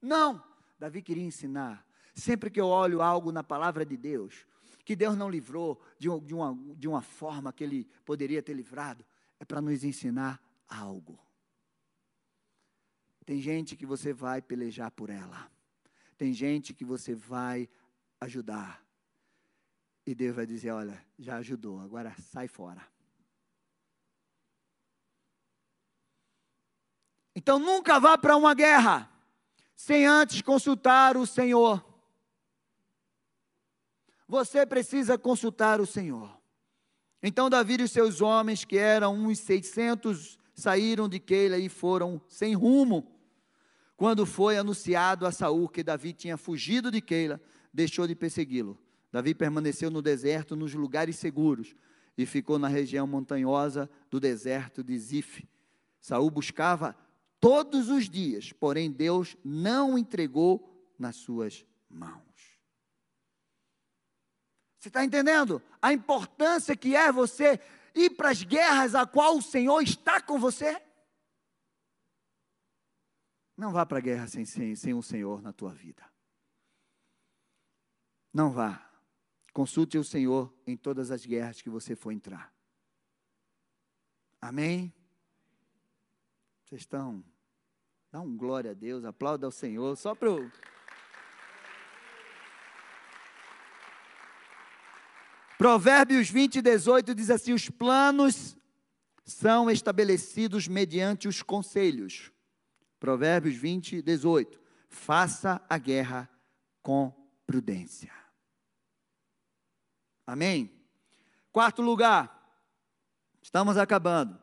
[0.00, 0.42] Não,
[0.78, 1.84] Davi queria ensinar.
[2.14, 4.46] Sempre que eu olho algo na palavra de Deus,
[4.90, 9.06] que Deus não livrou de, de, uma, de uma forma que Ele poderia ter livrado,
[9.38, 11.16] é para nos ensinar algo.
[13.24, 15.48] Tem gente que você vai pelejar por ela,
[16.18, 17.68] tem gente que você vai
[18.20, 18.84] ajudar,
[20.04, 22.84] e Deus vai dizer: Olha, já ajudou, agora sai fora.
[27.32, 29.08] Então nunca vá para uma guerra
[29.76, 31.89] sem antes consultar o Senhor.
[34.30, 36.30] Você precisa consultar o Senhor.
[37.20, 42.54] Então Davi e seus homens, que eram uns 600, saíram de Keila e foram sem
[42.54, 43.10] rumo.
[43.96, 47.40] Quando foi anunciado a Saul que Davi tinha fugido de Keila,
[47.74, 48.78] deixou de persegui-lo.
[49.10, 51.74] Davi permaneceu no deserto, nos lugares seguros,
[52.16, 55.44] e ficou na região montanhosa do deserto de Zif.
[56.00, 56.94] Saul buscava
[57.40, 62.29] todos os dias, porém Deus não entregou nas suas mãos.
[64.80, 67.60] Você está entendendo a importância que é você
[67.94, 70.80] ir para as guerras a qual o Senhor está com você?
[73.54, 76.02] Não vá para a guerra sem, sem, sem o Senhor na tua vida.
[78.32, 78.90] Não vá.
[79.52, 82.50] Consulte o Senhor em todas as guerras que você for entrar.
[84.40, 84.90] Amém?
[86.64, 87.22] Vocês estão.
[88.10, 90.50] Dá um glória a Deus, aplauda ao Senhor, só para o.
[95.60, 98.56] Provérbios 20, 18 diz assim: os planos
[99.26, 102.32] são estabelecidos mediante os conselhos.
[102.98, 104.58] Provérbios 20, 18.
[104.88, 106.30] Faça a guerra
[106.80, 107.12] com
[107.46, 108.10] prudência.
[110.26, 110.72] Amém?
[111.52, 112.58] Quarto lugar,
[113.42, 114.40] estamos acabando.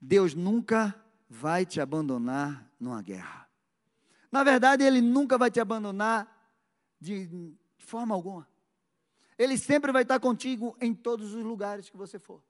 [0.00, 0.92] Deus nunca
[1.30, 3.48] vai te abandonar numa guerra.
[4.28, 6.26] Na verdade, Ele nunca vai te abandonar
[7.00, 8.57] de forma alguma.
[9.38, 12.42] Ele sempre vai estar contigo em todos os lugares que você for.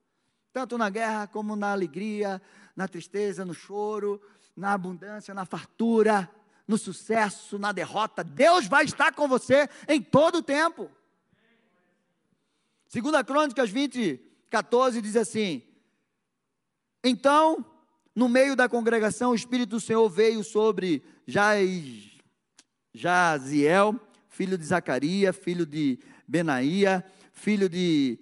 [0.51, 2.41] Tanto na guerra como na alegria,
[2.75, 4.19] na tristeza, no choro,
[4.55, 6.29] na abundância, na fartura,
[6.67, 8.23] no sucesso, na derrota.
[8.23, 10.89] Deus vai estar com você em todo o tempo.
[12.87, 15.61] Segunda Crônicas 20, 14 diz assim:
[17.03, 17.63] Então,
[18.15, 22.19] no meio da congregação, o Espírito do Senhor veio sobre Jaz,
[22.91, 25.99] Jaziel, filho de Zacarias, filho de
[26.29, 28.19] Benaía, filho de.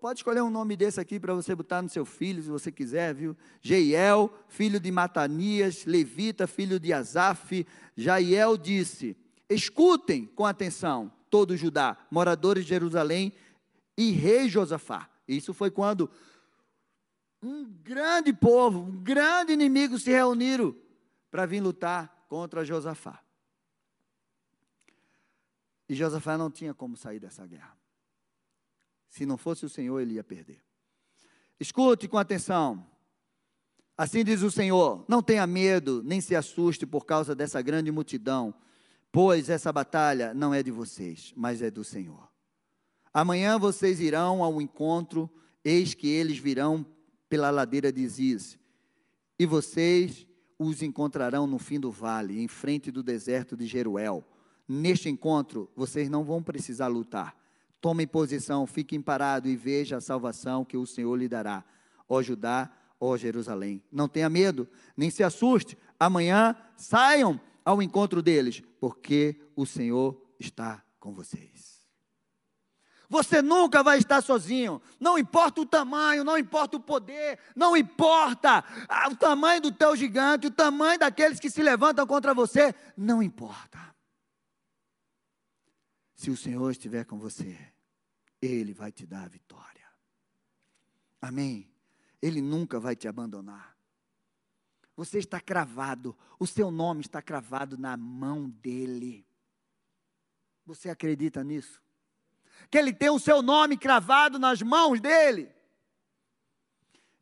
[0.00, 3.12] Pode escolher um nome desse aqui para você botar no seu filho, se você quiser,
[3.12, 3.36] viu?
[3.60, 7.66] Jeiel, filho de Matanias, Levita, filho de Asaf.
[7.96, 9.16] Jaiel disse:
[9.50, 13.32] Escutem com atenção, todo Judá, moradores de Jerusalém
[13.96, 15.10] e rei Josafá.
[15.26, 16.08] Isso foi quando
[17.42, 20.76] um grande povo, um grande inimigo se reuniram
[21.28, 23.20] para vir lutar contra Josafá.
[25.88, 27.76] E Josafá não tinha como sair dessa guerra.
[29.08, 30.62] Se não fosse o Senhor, ele ia perder.
[31.58, 32.86] Escute com atenção.
[33.96, 38.54] Assim diz o Senhor: Não tenha medo, nem se assuste por causa dessa grande multidão,
[39.10, 42.28] pois essa batalha não é de vocês, mas é do Senhor.
[43.12, 45.28] Amanhã vocês irão ao encontro,
[45.64, 46.86] eis que eles virão
[47.28, 48.58] pela ladeira de Ziz,
[49.38, 50.26] e vocês
[50.58, 54.24] os encontrarão no fim do vale, em frente do deserto de Jeruel.
[54.68, 57.34] Neste encontro, vocês não vão precisar lutar.
[57.80, 61.64] Tomem posição, fiquem parados e vejam a salvação que o Senhor lhe dará.
[62.06, 63.82] Ó Judá, ó Jerusalém.
[63.90, 65.78] Não tenha medo, nem se assuste.
[65.98, 71.78] Amanhã saiam ao encontro deles, porque o Senhor está com vocês.
[73.08, 74.82] Você nunca vai estar sozinho.
[75.00, 78.62] Não importa o tamanho, não importa o poder, não importa
[79.10, 83.87] o tamanho do teu gigante, o tamanho daqueles que se levantam contra você, não importa.
[86.18, 87.56] Se o Senhor estiver com você,
[88.42, 89.86] Ele vai te dar a vitória.
[91.22, 91.70] Amém.
[92.20, 93.76] Ele nunca vai te abandonar.
[94.96, 99.24] Você está cravado, o seu nome está cravado na mão dEle.
[100.66, 101.80] Você acredita nisso?
[102.68, 105.48] Que Ele tem o seu nome cravado nas mãos dEle.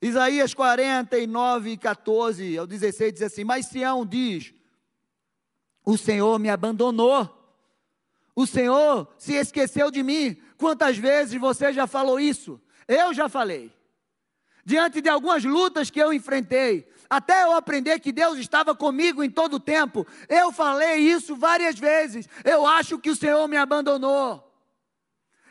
[0.01, 4.55] Isaías 49, 14 ao 16 diz assim: Mas Sião diz:
[5.84, 7.36] O Senhor me abandonou,
[8.37, 10.37] o Senhor se esqueceu de mim.
[10.59, 12.61] Quantas vezes você já falou isso?
[12.87, 13.74] Eu já falei
[14.66, 19.30] diante de algumas lutas que eu enfrentei, até eu aprender que Deus estava comigo em
[19.30, 20.05] todo o tempo.
[20.28, 22.28] Eu falei isso várias vezes.
[22.45, 24.43] Eu acho que o Senhor me abandonou.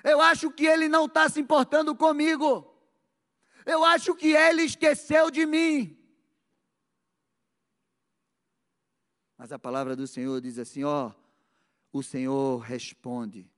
[0.04, 2.70] Eu acho que Ele não está se importando comigo.
[3.66, 5.98] Eu acho que Ele esqueceu de mim.
[9.38, 11.12] Mas a palavra do Senhor diz assim: ó,
[11.98, 13.50] o Senhor responde: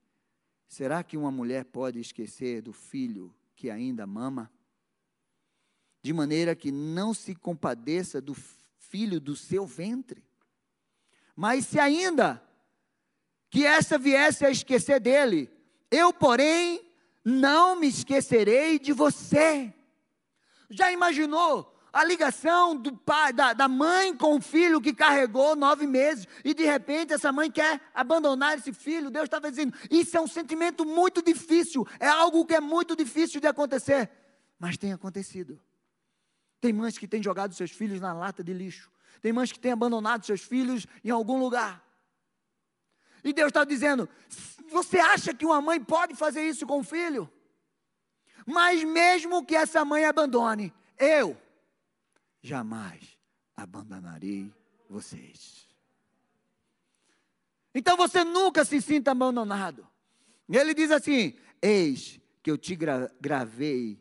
[0.67, 4.51] será que uma mulher pode esquecer do filho que ainda mama?
[6.07, 8.33] de maneira que não se compadeça do
[8.77, 10.23] filho do seu ventre.
[11.35, 12.41] Mas se ainda
[13.49, 15.51] que essa viesse a esquecer dele,
[15.91, 16.81] eu, porém,
[17.25, 19.73] não me esquecerei de você.
[20.69, 25.87] Já imaginou a ligação do pai, da, da mãe com o filho que carregou nove
[25.87, 29.09] meses e de repente essa mãe quer abandonar esse filho?
[29.09, 33.41] Deus estava dizendo: isso é um sentimento muito difícil, é algo que é muito difícil
[33.41, 34.11] de acontecer,
[34.59, 35.59] mas tem acontecido.
[36.61, 38.91] Tem mães que têm jogado seus filhos na lata de lixo.
[39.19, 41.83] Tem mães que têm abandonado seus filhos em algum lugar.
[43.23, 44.07] E Deus está dizendo:
[44.69, 47.27] você acha que uma mãe pode fazer isso com o filho?
[48.45, 51.35] Mas mesmo que essa mãe abandone, eu
[52.47, 53.17] jamais
[53.55, 54.51] abandonarei
[54.89, 55.67] vocês.
[57.75, 59.87] Então você nunca se sinta abandonado.
[60.49, 63.99] Ele diz assim: Eis que eu te gra gravei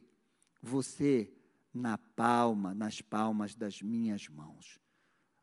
[0.63, 1.31] você
[1.75, 4.81] na palma, nas palmas das minhas mãos.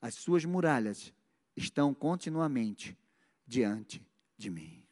[0.01, 1.13] As suas muralhas
[1.55, 2.97] estão continuamente
[3.45, 4.05] diante
[4.37, 4.83] de mim.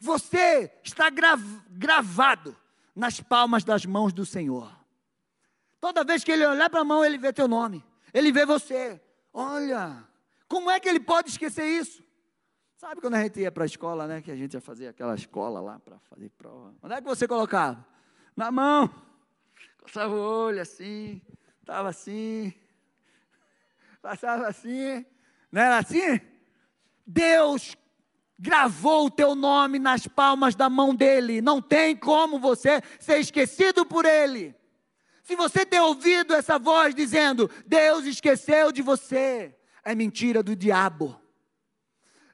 [0.00, 2.56] Você está grav gravado
[2.94, 4.77] nas palmas das mãos do Senhor.
[5.80, 9.00] Toda vez que ele olhar para a mão, ele vê teu nome, ele vê você.
[9.32, 10.04] Olha,
[10.48, 12.02] como é que ele pode esquecer isso?
[12.76, 14.22] Sabe quando a gente ia para a escola, né?
[14.22, 16.74] Que a gente ia fazer aquela escola lá para fazer prova.
[16.82, 17.84] Onde é que você colocava?
[18.36, 18.88] Na mão.
[19.82, 21.20] Passava o olho assim,
[21.60, 22.52] estava assim,
[24.02, 25.04] passava assim,
[25.50, 26.20] não era assim?
[27.06, 27.74] Deus
[28.38, 33.84] gravou o teu nome nas palmas da mão dele, não tem como você ser esquecido
[33.84, 34.54] por ele.
[35.28, 39.54] Se você tem ouvido essa voz dizendo, Deus esqueceu de você,
[39.84, 41.20] é mentira do diabo.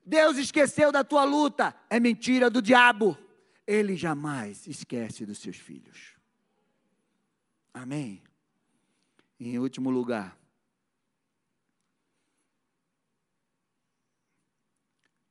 [0.07, 3.19] Deus esqueceu da tua luta, é mentira do diabo.
[3.67, 6.15] Ele jamais esquece dos seus filhos.
[7.73, 8.23] Amém.
[9.41, 10.39] em último lugar,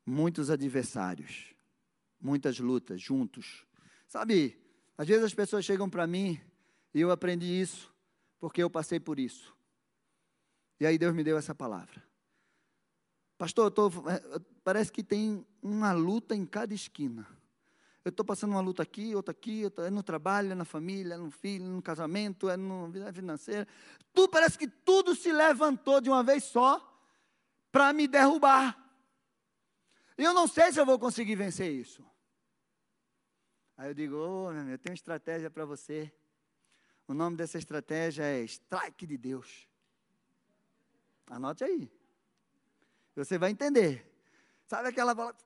[0.05, 1.55] muitos adversários,
[2.19, 3.65] muitas lutas juntos.
[4.05, 4.61] Sabe,
[4.97, 6.41] às vezes as pessoas chegam para mim
[6.93, 7.93] e eu aprendi isso
[8.39, 9.55] porque eu passei por isso.
[10.79, 12.03] E aí Deus me deu essa palavra.
[13.37, 17.27] Pastor, tô, é, parece que tem uma luta em cada esquina.
[18.03, 21.13] Eu estou passando uma luta aqui, outra aqui, outra, é no trabalho, é na família,
[21.13, 23.65] é no filho, é no casamento, é na vida financeira.
[24.13, 26.81] Tu parece que tudo se levantou de uma vez só
[27.71, 28.77] para me derrubar.
[30.17, 32.05] E eu não sei se eu vou conseguir vencer isso.
[33.77, 36.13] Aí eu digo, oh, meu eu tenho uma estratégia para você.
[37.07, 39.67] O nome dessa estratégia é strike de Deus.
[41.27, 41.91] Anote aí.
[43.15, 44.09] Você vai entender.
[44.65, 45.39] Sabe aquela palavra,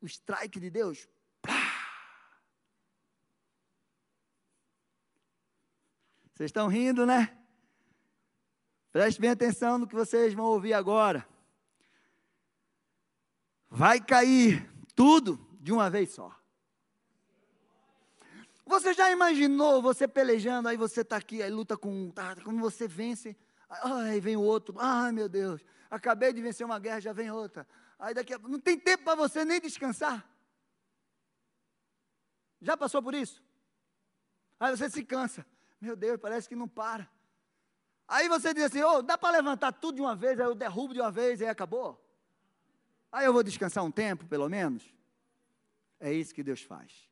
[0.00, 1.08] o strike de Deus?
[6.34, 7.38] Vocês estão rindo, né?
[8.90, 11.26] Preste bem atenção no que vocês vão ouvir agora.
[13.68, 16.41] Vai cair tudo de uma vez só.
[18.64, 22.86] Você já imaginou você pelejando, aí você está aqui, aí luta com tá, quando você
[22.86, 23.36] vence,
[23.68, 27.66] aí vem o outro, ai meu Deus, acabei de vencer uma guerra, já vem outra.
[27.98, 30.28] Aí daqui a não tem tempo para você nem descansar.
[32.60, 33.42] Já passou por isso?
[34.58, 35.44] Aí você se cansa.
[35.80, 37.08] Meu Deus, parece que não para.
[38.06, 40.94] Aí você diz assim: oh, dá para levantar tudo de uma vez, aí eu derrubo
[40.94, 42.00] de uma vez e aí acabou?
[43.10, 44.94] Aí eu vou descansar um tempo, pelo menos?
[45.98, 47.11] É isso que Deus faz.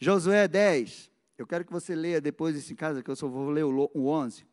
[0.00, 1.10] Josué 10.
[1.36, 4.06] Eu quero que você leia depois isso em casa, que eu só vou ler o
[4.06, 4.46] 11,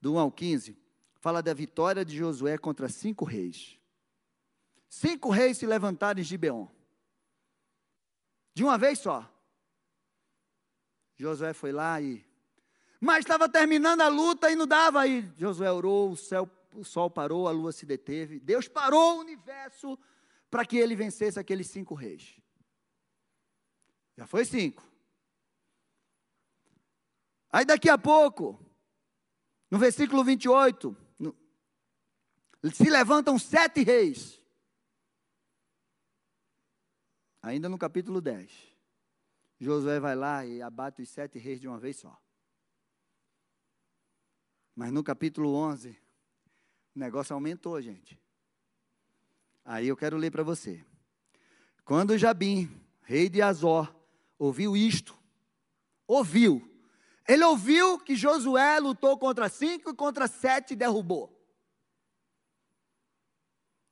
[0.00, 0.78] do 1 ao 15.
[1.20, 3.78] Fala da vitória de Josué contra cinco reis.
[4.88, 6.68] Cinco reis se levantaram em Gibeon.
[8.54, 9.28] De uma vez só.
[11.16, 12.24] Josué foi lá e.
[13.00, 15.28] Mas estava terminando a luta e não dava aí.
[15.36, 18.38] Josué orou, o céu, o sol parou, a lua se deteve.
[18.38, 19.98] Deus parou o universo
[20.50, 22.36] para que ele vencesse aqueles cinco reis.
[24.16, 24.82] Já foi cinco.
[27.50, 28.58] Aí daqui a pouco,
[29.70, 31.36] no versículo 28, no,
[32.72, 34.40] se levantam sete reis.
[37.42, 38.74] Ainda no capítulo 10.
[39.60, 42.20] Josué vai lá e abate os sete reis de uma vez só.
[44.74, 45.90] Mas no capítulo 11,
[46.94, 48.18] o negócio aumentou, gente.
[49.64, 50.84] Aí eu quero ler para você.
[51.84, 52.68] Quando Jabim,
[53.02, 53.94] rei de Azor,
[54.38, 55.16] ouviu isto,
[56.06, 56.62] ouviu.
[57.26, 61.34] Ele ouviu que Josué lutou contra cinco e contra sete e derrubou.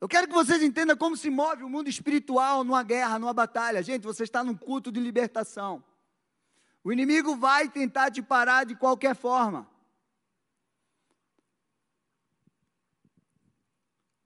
[0.01, 3.83] Eu quero que vocês entendam como se move o mundo espiritual numa guerra, numa batalha.
[3.83, 5.83] Gente, você está num culto de libertação.
[6.83, 9.71] O inimigo vai tentar te parar de qualquer forma.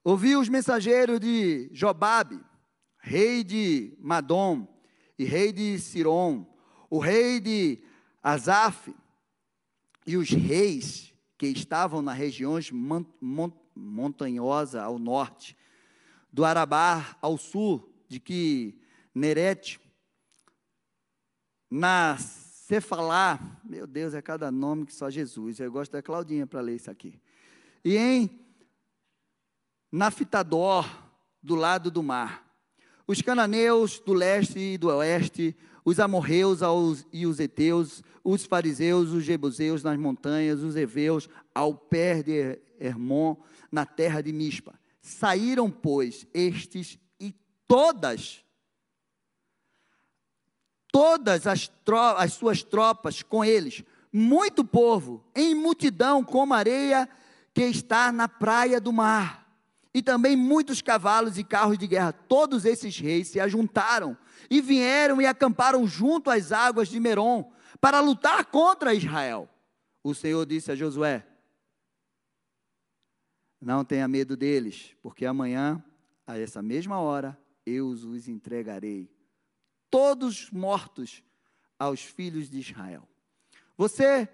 [0.03, 2.43] Ouvi os mensageiros de Jobabe,
[2.99, 4.76] rei de Madom
[5.19, 6.47] e rei de Siron,
[6.91, 7.83] o rei de
[8.23, 8.95] Azaf
[10.07, 12.71] e os reis que estavam nas regiões
[13.75, 15.57] montanhosas ao norte
[16.33, 18.79] do Arabá ao sul, de que
[19.15, 19.81] Nerete,
[21.71, 25.61] na Cefalá, meu Deus, é cada nome que só Jesus.
[25.61, 27.21] Eu gosto da Claudinha para ler isso aqui.
[27.85, 28.47] E em
[29.91, 30.85] Nafitador,
[31.43, 32.46] do lado do mar.
[33.07, 36.61] Os cananeus do leste e do oeste, os amorreus
[37.13, 43.37] e os heteus, os fariseus, os jebuseus nas montanhas, os heveus ao pé de Hermon,
[43.71, 47.33] na terra de Mispa Saíram, pois, estes e
[47.69, 48.45] todas,
[50.91, 51.71] todas as,
[52.17, 57.09] as suas tropas com eles, muito povo, em multidão como areia
[57.55, 59.46] que está na praia do mar.
[59.97, 62.13] E também muitos cavalos e carros de guerra.
[62.13, 64.15] Todos esses reis se ajuntaram
[64.51, 69.49] e vieram e acamparam junto às águas de Merom para lutar contra Israel.
[70.05, 71.27] O Senhor disse a Josué:
[73.59, 75.83] não tenha medo deles, porque amanhã,
[76.27, 79.11] a essa mesma hora, eu os entregarei,
[79.91, 81.25] todos mortos
[81.79, 83.09] aos filhos de Israel.
[83.79, 84.29] Você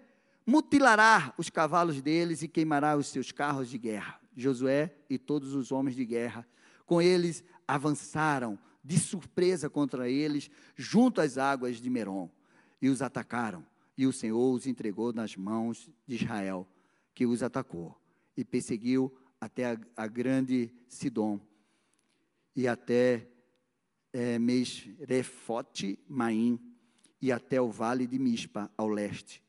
[0.45, 4.22] mutilará os cavalos deles e queimará os seus carros de guerra.
[4.37, 6.47] Josué e todos os homens de guerra,
[6.87, 12.29] com eles avançaram de surpresa contra eles, junto às águas de Merom,
[12.81, 13.65] e os atacaram.
[13.97, 16.67] E o Senhor os entregou nas mãos de Israel,
[17.15, 17.97] que os atacou
[18.37, 21.39] e perseguiu até a, a grande Sidom
[22.57, 23.29] e até
[24.13, 26.59] é, Mesrefote Maim
[27.21, 29.43] e até o vale de Mispa ao leste.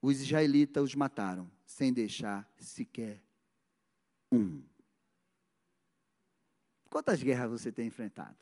[0.00, 3.22] Os israelitas os mataram, sem deixar sequer
[4.30, 4.62] um.
[6.88, 8.36] Quantas guerras você tem enfrentado?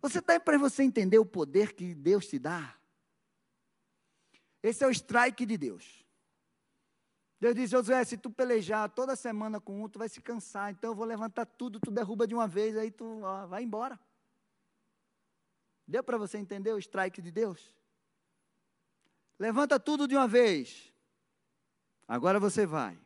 [0.00, 2.76] Você está para você entender o poder que Deus te dá?
[4.62, 6.04] Esse é o strike de Deus.
[7.40, 10.70] Deus diz, Josué, se tu pelejar toda semana com um, tu vai se cansar.
[10.70, 13.98] Então eu vou levantar tudo, tu derruba de uma vez, aí tu ó, vai embora.
[15.84, 17.74] Deu para você entender o strike de Deus?
[19.38, 20.92] Levanta tudo de uma vez.
[22.06, 23.01] Agora você vai.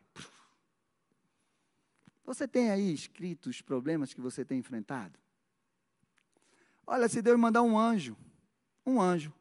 [2.27, 5.17] Você tem aí escrito os problemas que você tem enfrentado?
[6.85, 8.17] Olha, se Deus mandar um anjo,
[8.85, 9.33] um anjo.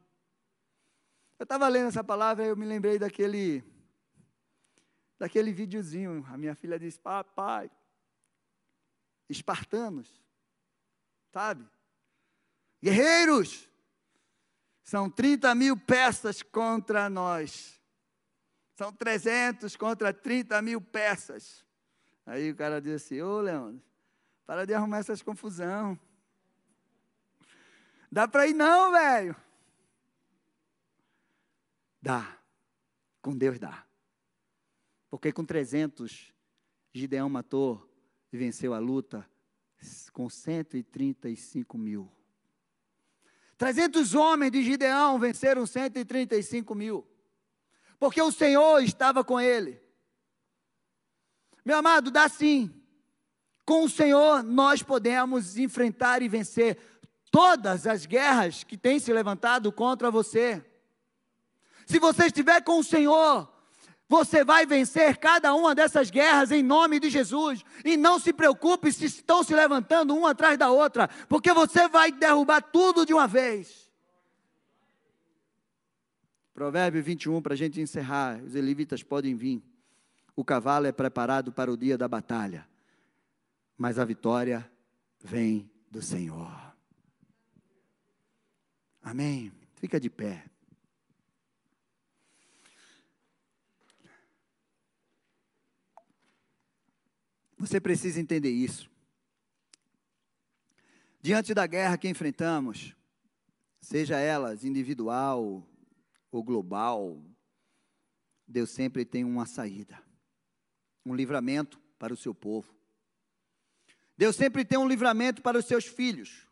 [1.37, 3.65] Eu estava lendo essa palavra e eu me lembrei daquele
[5.19, 6.25] daquele videozinho.
[6.29, 7.69] A minha filha disse: Papai,
[9.29, 10.23] espartanos,
[11.33, 11.69] sabe?
[12.81, 13.69] Guerreiros,
[14.85, 17.83] são 30 mil peças contra nós.
[18.77, 21.66] São 300 contra 30 mil peças.
[22.27, 23.81] Aí o cara disse assim: Ô Leandro,
[24.45, 25.99] para de arrumar essas confusão.
[28.11, 29.37] Dá para ir não, velho.
[32.03, 32.37] Dá.
[33.23, 33.85] Com Deus dá.
[35.09, 36.33] Porque com 300,
[36.93, 37.89] Gideão matou
[38.33, 39.29] e venceu a luta
[40.13, 42.11] com 135 mil.
[43.59, 47.07] 300 homens de Gideão venceram 135 mil.
[47.99, 49.81] Porque o Senhor estava com ele.
[51.67, 52.71] Meu amado, dá sim.
[53.65, 56.79] Com o Senhor nós podemos enfrentar e vencer
[57.29, 60.65] todas as guerras que têm se levantado contra você.
[61.85, 63.53] Se você estiver com o Senhor,
[64.09, 67.65] você vai vencer cada uma dessas guerras em nome de Jesus.
[67.85, 72.13] E não se preocupe se estão se levantando uma atrás da outra, porque você vai
[72.13, 73.91] derrubar tudo de uma vez.
[76.55, 78.41] Provérbio 21, para a gente encerrar.
[78.41, 79.76] Os levitas podem vir.
[80.37, 82.69] O cavalo é preparado para o dia da batalha,
[83.77, 84.71] mas a vitória
[85.19, 86.53] vem do Senhor.
[89.03, 89.51] Amém.
[89.77, 90.45] Fica de pé.
[97.59, 98.91] Você precisa entender isso.
[101.23, 102.95] Diante da guerra que enfrentamos,
[103.81, 105.67] seja ela individual
[106.31, 107.21] ou global,
[108.47, 110.01] Deus sempre tem uma saída,
[111.07, 112.75] um livramento para o seu povo.
[114.19, 116.47] Deus sempre tem um livramento para os seus filhos.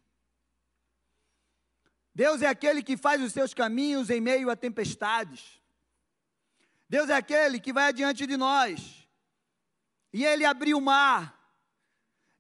[2.15, 5.61] Deus é aquele que faz os seus caminhos em meio a tempestades.
[6.89, 9.05] Deus é aquele que vai adiante de nós
[10.13, 11.37] e ele abriu o mar.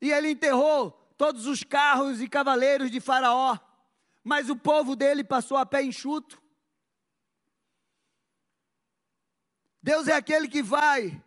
[0.00, 3.58] E ele enterrou todos os carros e cavaleiros de Faraó.
[4.22, 6.40] Mas o povo dele passou a pé enxuto.
[9.82, 11.23] Deus é aquele que vai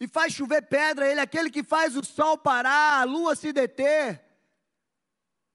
[0.00, 3.52] e faz chover pedra, Ele é aquele que faz o sol parar, a lua se
[3.52, 4.24] deter,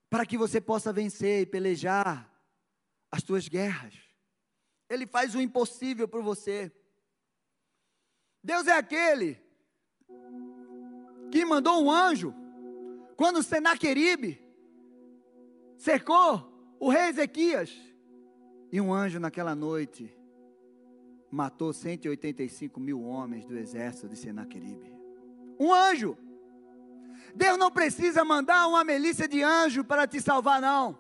[0.08, 2.32] para que você possa vencer e pelejar
[3.12, 3.96] as suas guerras.
[4.88, 6.72] Ele faz o impossível por você.
[8.44, 9.44] Deus é aquele
[11.32, 12.34] que mandou um anjo,
[13.18, 14.40] quando Senaqueribe
[15.76, 17.72] cercou o rei Ezequias,
[18.72, 20.16] e um anjo naquela noite
[21.36, 24.96] matou 185 mil homens do exército de Senaqueribe.
[25.60, 26.18] Um anjo.
[27.36, 30.98] Deus não precisa mandar uma milícia de anjo para te salvar, não.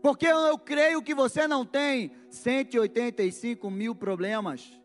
[0.00, 4.80] Porque eu creio que você não tem 185 mil problemas.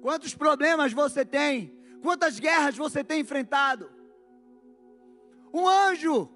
[0.00, 1.78] Quantos problemas você tem?
[2.00, 3.90] Quantas guerras você tem enfrentado?
[5.52, 6.30] Um anjo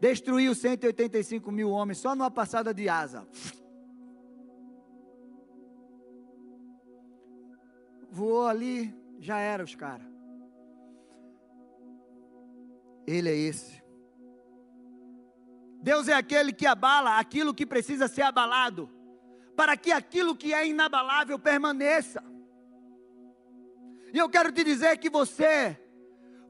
[0.00, 3.28] destruiu 185 mil homens só numa passada de asa.
[8.10, 10.06] Voou ali, já era os caras.
[13.06, 13.80] Ele é esse.
[15.82, 18.90] Deus é aquele que abala aquilo que precisa ser abalado,
[19.56, 22.22] para que aquilo que é inabalável permaneça.
[24.12, 25.78] E eu quero te dizer que você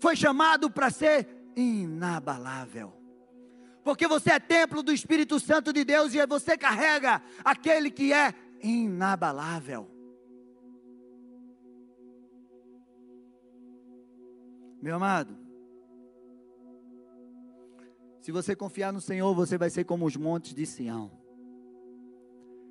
[0.01, 3.00] foi chamado para ser inabalável.
[3.83, 8.35] Porque você é templo do Espírito Santo de Deus e você carrega aquele que é
[8.63, 9.89] inabalável.
[14.83, 15.37] Meu amado,
[18.21, 21.11] se você confiar no Senhor, você vai ser como os montes de Sião,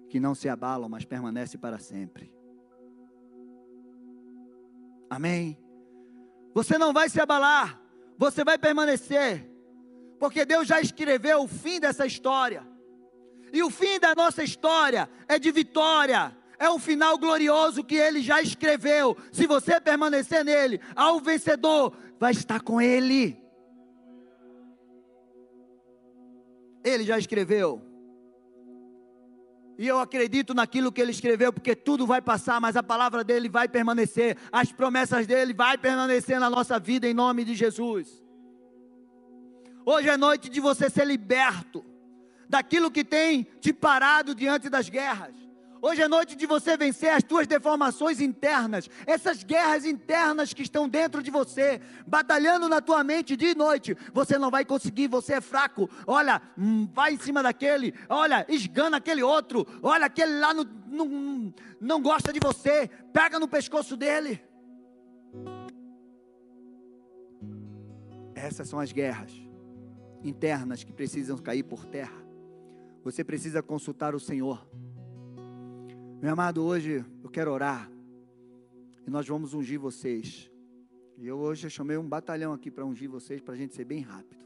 [0.10, 2.34] que não se abalam, mas permanecem para sempre.
[5.10, 5.58] Amém?
[6.54, 7.82] Você não vai se abalar,
[8.18, 9.50] você vai permanecer,
[10.20, 12.68] porque Deus já escreveu o fim dessa história.
[13.52, 18.22] E o fim da nossa história é de vitória, é um final glorioso que ele
[18.22, 19.18] já escreveu.
[19.32, 23.42] Se você permanecer nele, ao vencedor vai estar com ele.
[26.84, 27.82] Ele já escreveu.
[29.78, 33.48] E eu acredito naquilo que ele escreveu, porque tudo vai passar, mas a palavra dele
[33.48, 38.22] vai permanecer, as promessas dele vai permanecer na nossa vida em nome de Jesus.
[39.92, 41.84] Hoje é noite de você ser liberto
[42.48, 45.34] daquilo que tem te parado diante das guerras.
[45.82, 50.88] Hoje é noite de você vencer as tuas deformações internas, essas guerras internas que estão
[50.88, 53.98] dentro de você, batalhando na tua mente de noite.
[54.14, 55.90] Você não vai conseguir, você é fraco.
[56.06, 61.54] Olha, hum, vai em cima daquele, olha, esgana aquele outro, olha, aquele lá não, não,
[61.82, 64.40] não gosta de você, pega no pescoço dele.
[68.36, 69.49] Essas são as guerras
[70.24, 72.26] internas que precisam cair por terra.
[73.04, 74.68] Você precisa consultar o Senhor.
[76.22, 77.90] Meu amado, hoje eu quero orar
[79.08, 80.52] e nós vamos ungir vocês.
[81.18, 83.86] E eu hoje eu chamei um batalhão aqui para ungir vocês, para a gente ser
[83.86, 84.46] bem rápido.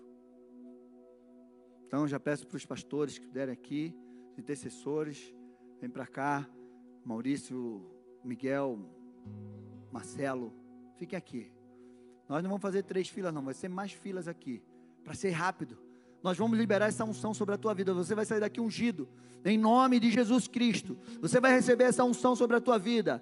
[1.88, 3.96] Então já peço para os pastores que puderem aqui,
[4.32, 5.34] os intercessores,
[5.80, 6.50] vem para cá,
[7.06, 7.86] Maurício,
[8.24, 8.80] Miguel,
[9.92, 10.54] Marcelo,
[10.98, 11.52] fiquem aqui.
[12.28, 14.64] Nós não vamos fazer três filas, não, vai ser mais filas aqui,
[15.04, 15.78] para ser rápido.
[16.22, 17.94] Nós vamos liberar essa unção sobre a tua vida.
[17.94, 19.08] Você vai sair daqui ungido,
[19.44, 20.98] em nome de Jesus Cristo.
[21.22, 23.22] Você vai receber essa unção sobre a tua vida.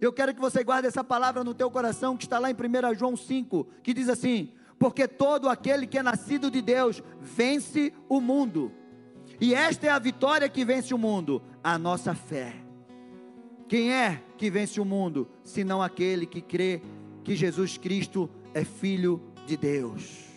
[0.00, 2.94] Eu quero que você guarde essa palavra no teu coração, que está lá em 1
[2.98, 4.50] João 5, que diz assim:
[4.80, 8.72] porque todo aquele que é nascido de Deus vence o mundo.
[9.38, 12.54] E esta é a vitória que vence o mundo, a nossa fé.
[13.68, 16.80] Quem é que vence o mundo, senão aquele que crê
[17.22, 20.29] que Jesus Cristo é filho de Deus?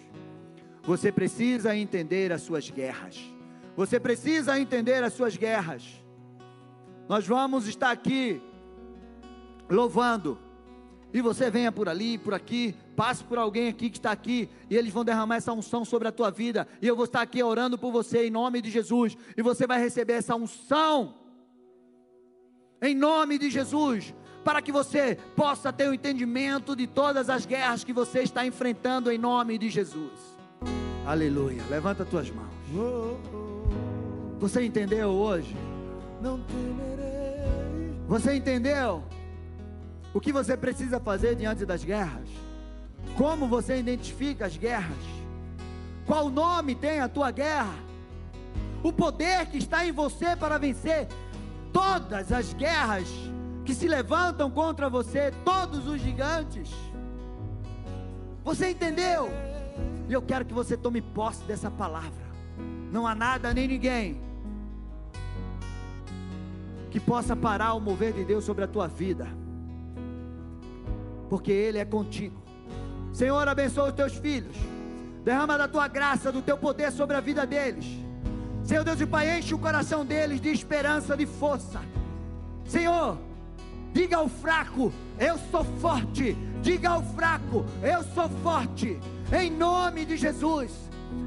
[0.84, 3.20] Você precisa entender as suas guerras.
[3.76, 5.84] Você precisa entender as suas guerras.
[7.08, 8.42] Nós vamos estar aqui
[9.70, 10.38] louvando.
[11.14, 14.76] E você venha por ali, por aqui, passe por alguém aqui que está aqui, e
[14.76, 17.78] eles vão derramar essa unção sobre a tua vida, e eu vou estar aqui orando
[17.78, 21.14] por você em nome de Jesus, e você vai receber essa unção,
[22.82, 24.12] em nome de Jesus,
[24.44, 29.12] para que você possa ter o entendimento de todas as guerras que você está enfrentando
[29.12, 30.33] em nome de Jesus.
[31.06, 31.62] Aleluia.
[31.70, 32.54] Levanta tuas mãos.
[34.40, 35.56] Você entendeu hoje?
[36.22, 37.94] Não temerei.
[38.08, 39.04] Você entendeu?
[40.14, 42.28] O que você precisa fazer diante das guerras?
[43.18, 45.04] Como você identifica as guerras?
[46.06, 47.76] Qual nome tem a tua guerra?
[48.84, 51.08] O poder que está em você para vencer
[51.72, 53.08] todas as guerras
[53.66, 56.70] que se levantam contra você, todos os gigantes.
[58.44, 59.30] Você entendeu?
[60.10, 62.24] E eu quero que você tome posse dessa palavra.
[62.92, 64.22] Não há nada nem ninguém
[66.92, 69.28] que possa parar o mover de Deus sobre a tua vida
[71.34, 72.40] porque Ele é contigo.
[73.12, 74.56] Senhor, abençoa os teus filhos,
[75.24, 77.88] derrama da tua graça, do teu poder sobre a vida deles.
[78.64, 81.82] Senhor Deus e Pai, enche o coração deles de esperança, de força.
[82.66, 83.18] Senhor,
[83.92, 86.38] diga ao fraco: Eu sou forte.
[86.62, 89.00] Diga ao fraco: Eu sou forte.
[89.32, 90.72] Em nome de Jesus,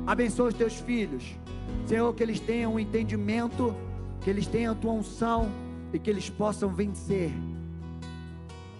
[0.06, 1.36] abençoa os teus filhos.
[1.86, 3.74] Senhor, que eles tenham um entendimento,
[4.20, 5.50] que eles tenham a tua unção
[5.92, 7.32] e que eles possam vencer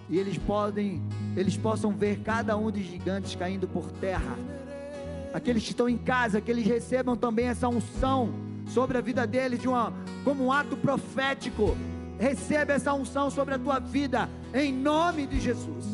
[0.09, 1.01] e eles podem,
[1.35, 4.37] eles possam ver cada um dos gigantes caindo por terra.
[5.33, 8.33] Aqueles que estão em casa, que eles recebam também essa unção
[8.67, 9.93] sobre a vida deles de uma,
[10.23, 11.75] como um ato profético.
[12.17, 15.85] Receba essa unção sobre a tua vida em nome de Jesus.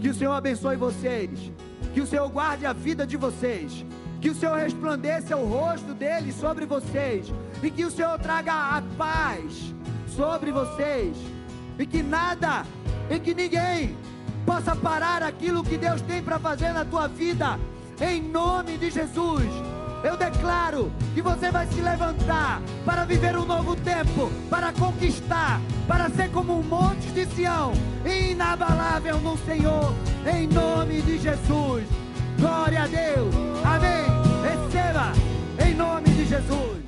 [0.00, 1.50] Que o Senhor abençoe vocês.
[1.98, 3.84] Que o Senhor guarde a vida de vocês.
[4.20, 7.26] Que o Senhor resplandeça o rosto dele sobre vocês.
[7.60, 9.74] E que o Senhor traga a paz
[10.06, 11.16] sobre vocês
[11.76, 12.64] e que nada
[13.10, 13.96] e que ninguém
[14.46, 17.58] possa parar aquilo que Deus tem para fazer na tua vida,
[18.00, 19.77] em nome de Jesus.
[20.02, 26.08] Eu declaro que você vai se levantar para viver um novo tempo, para conquistar, para
[26.10, 27.72] ser como um monte de Sião,
[28.04, 29.92] inabalável no Senhor,
[30.32, 31.84] em nome de Jesus.
[32.38, 33.34] Glória a Deus.
[33.64, 34.06] Amém.
[34.42, 35.12] Receba
[35.66, 36.87] em nome de Jesus.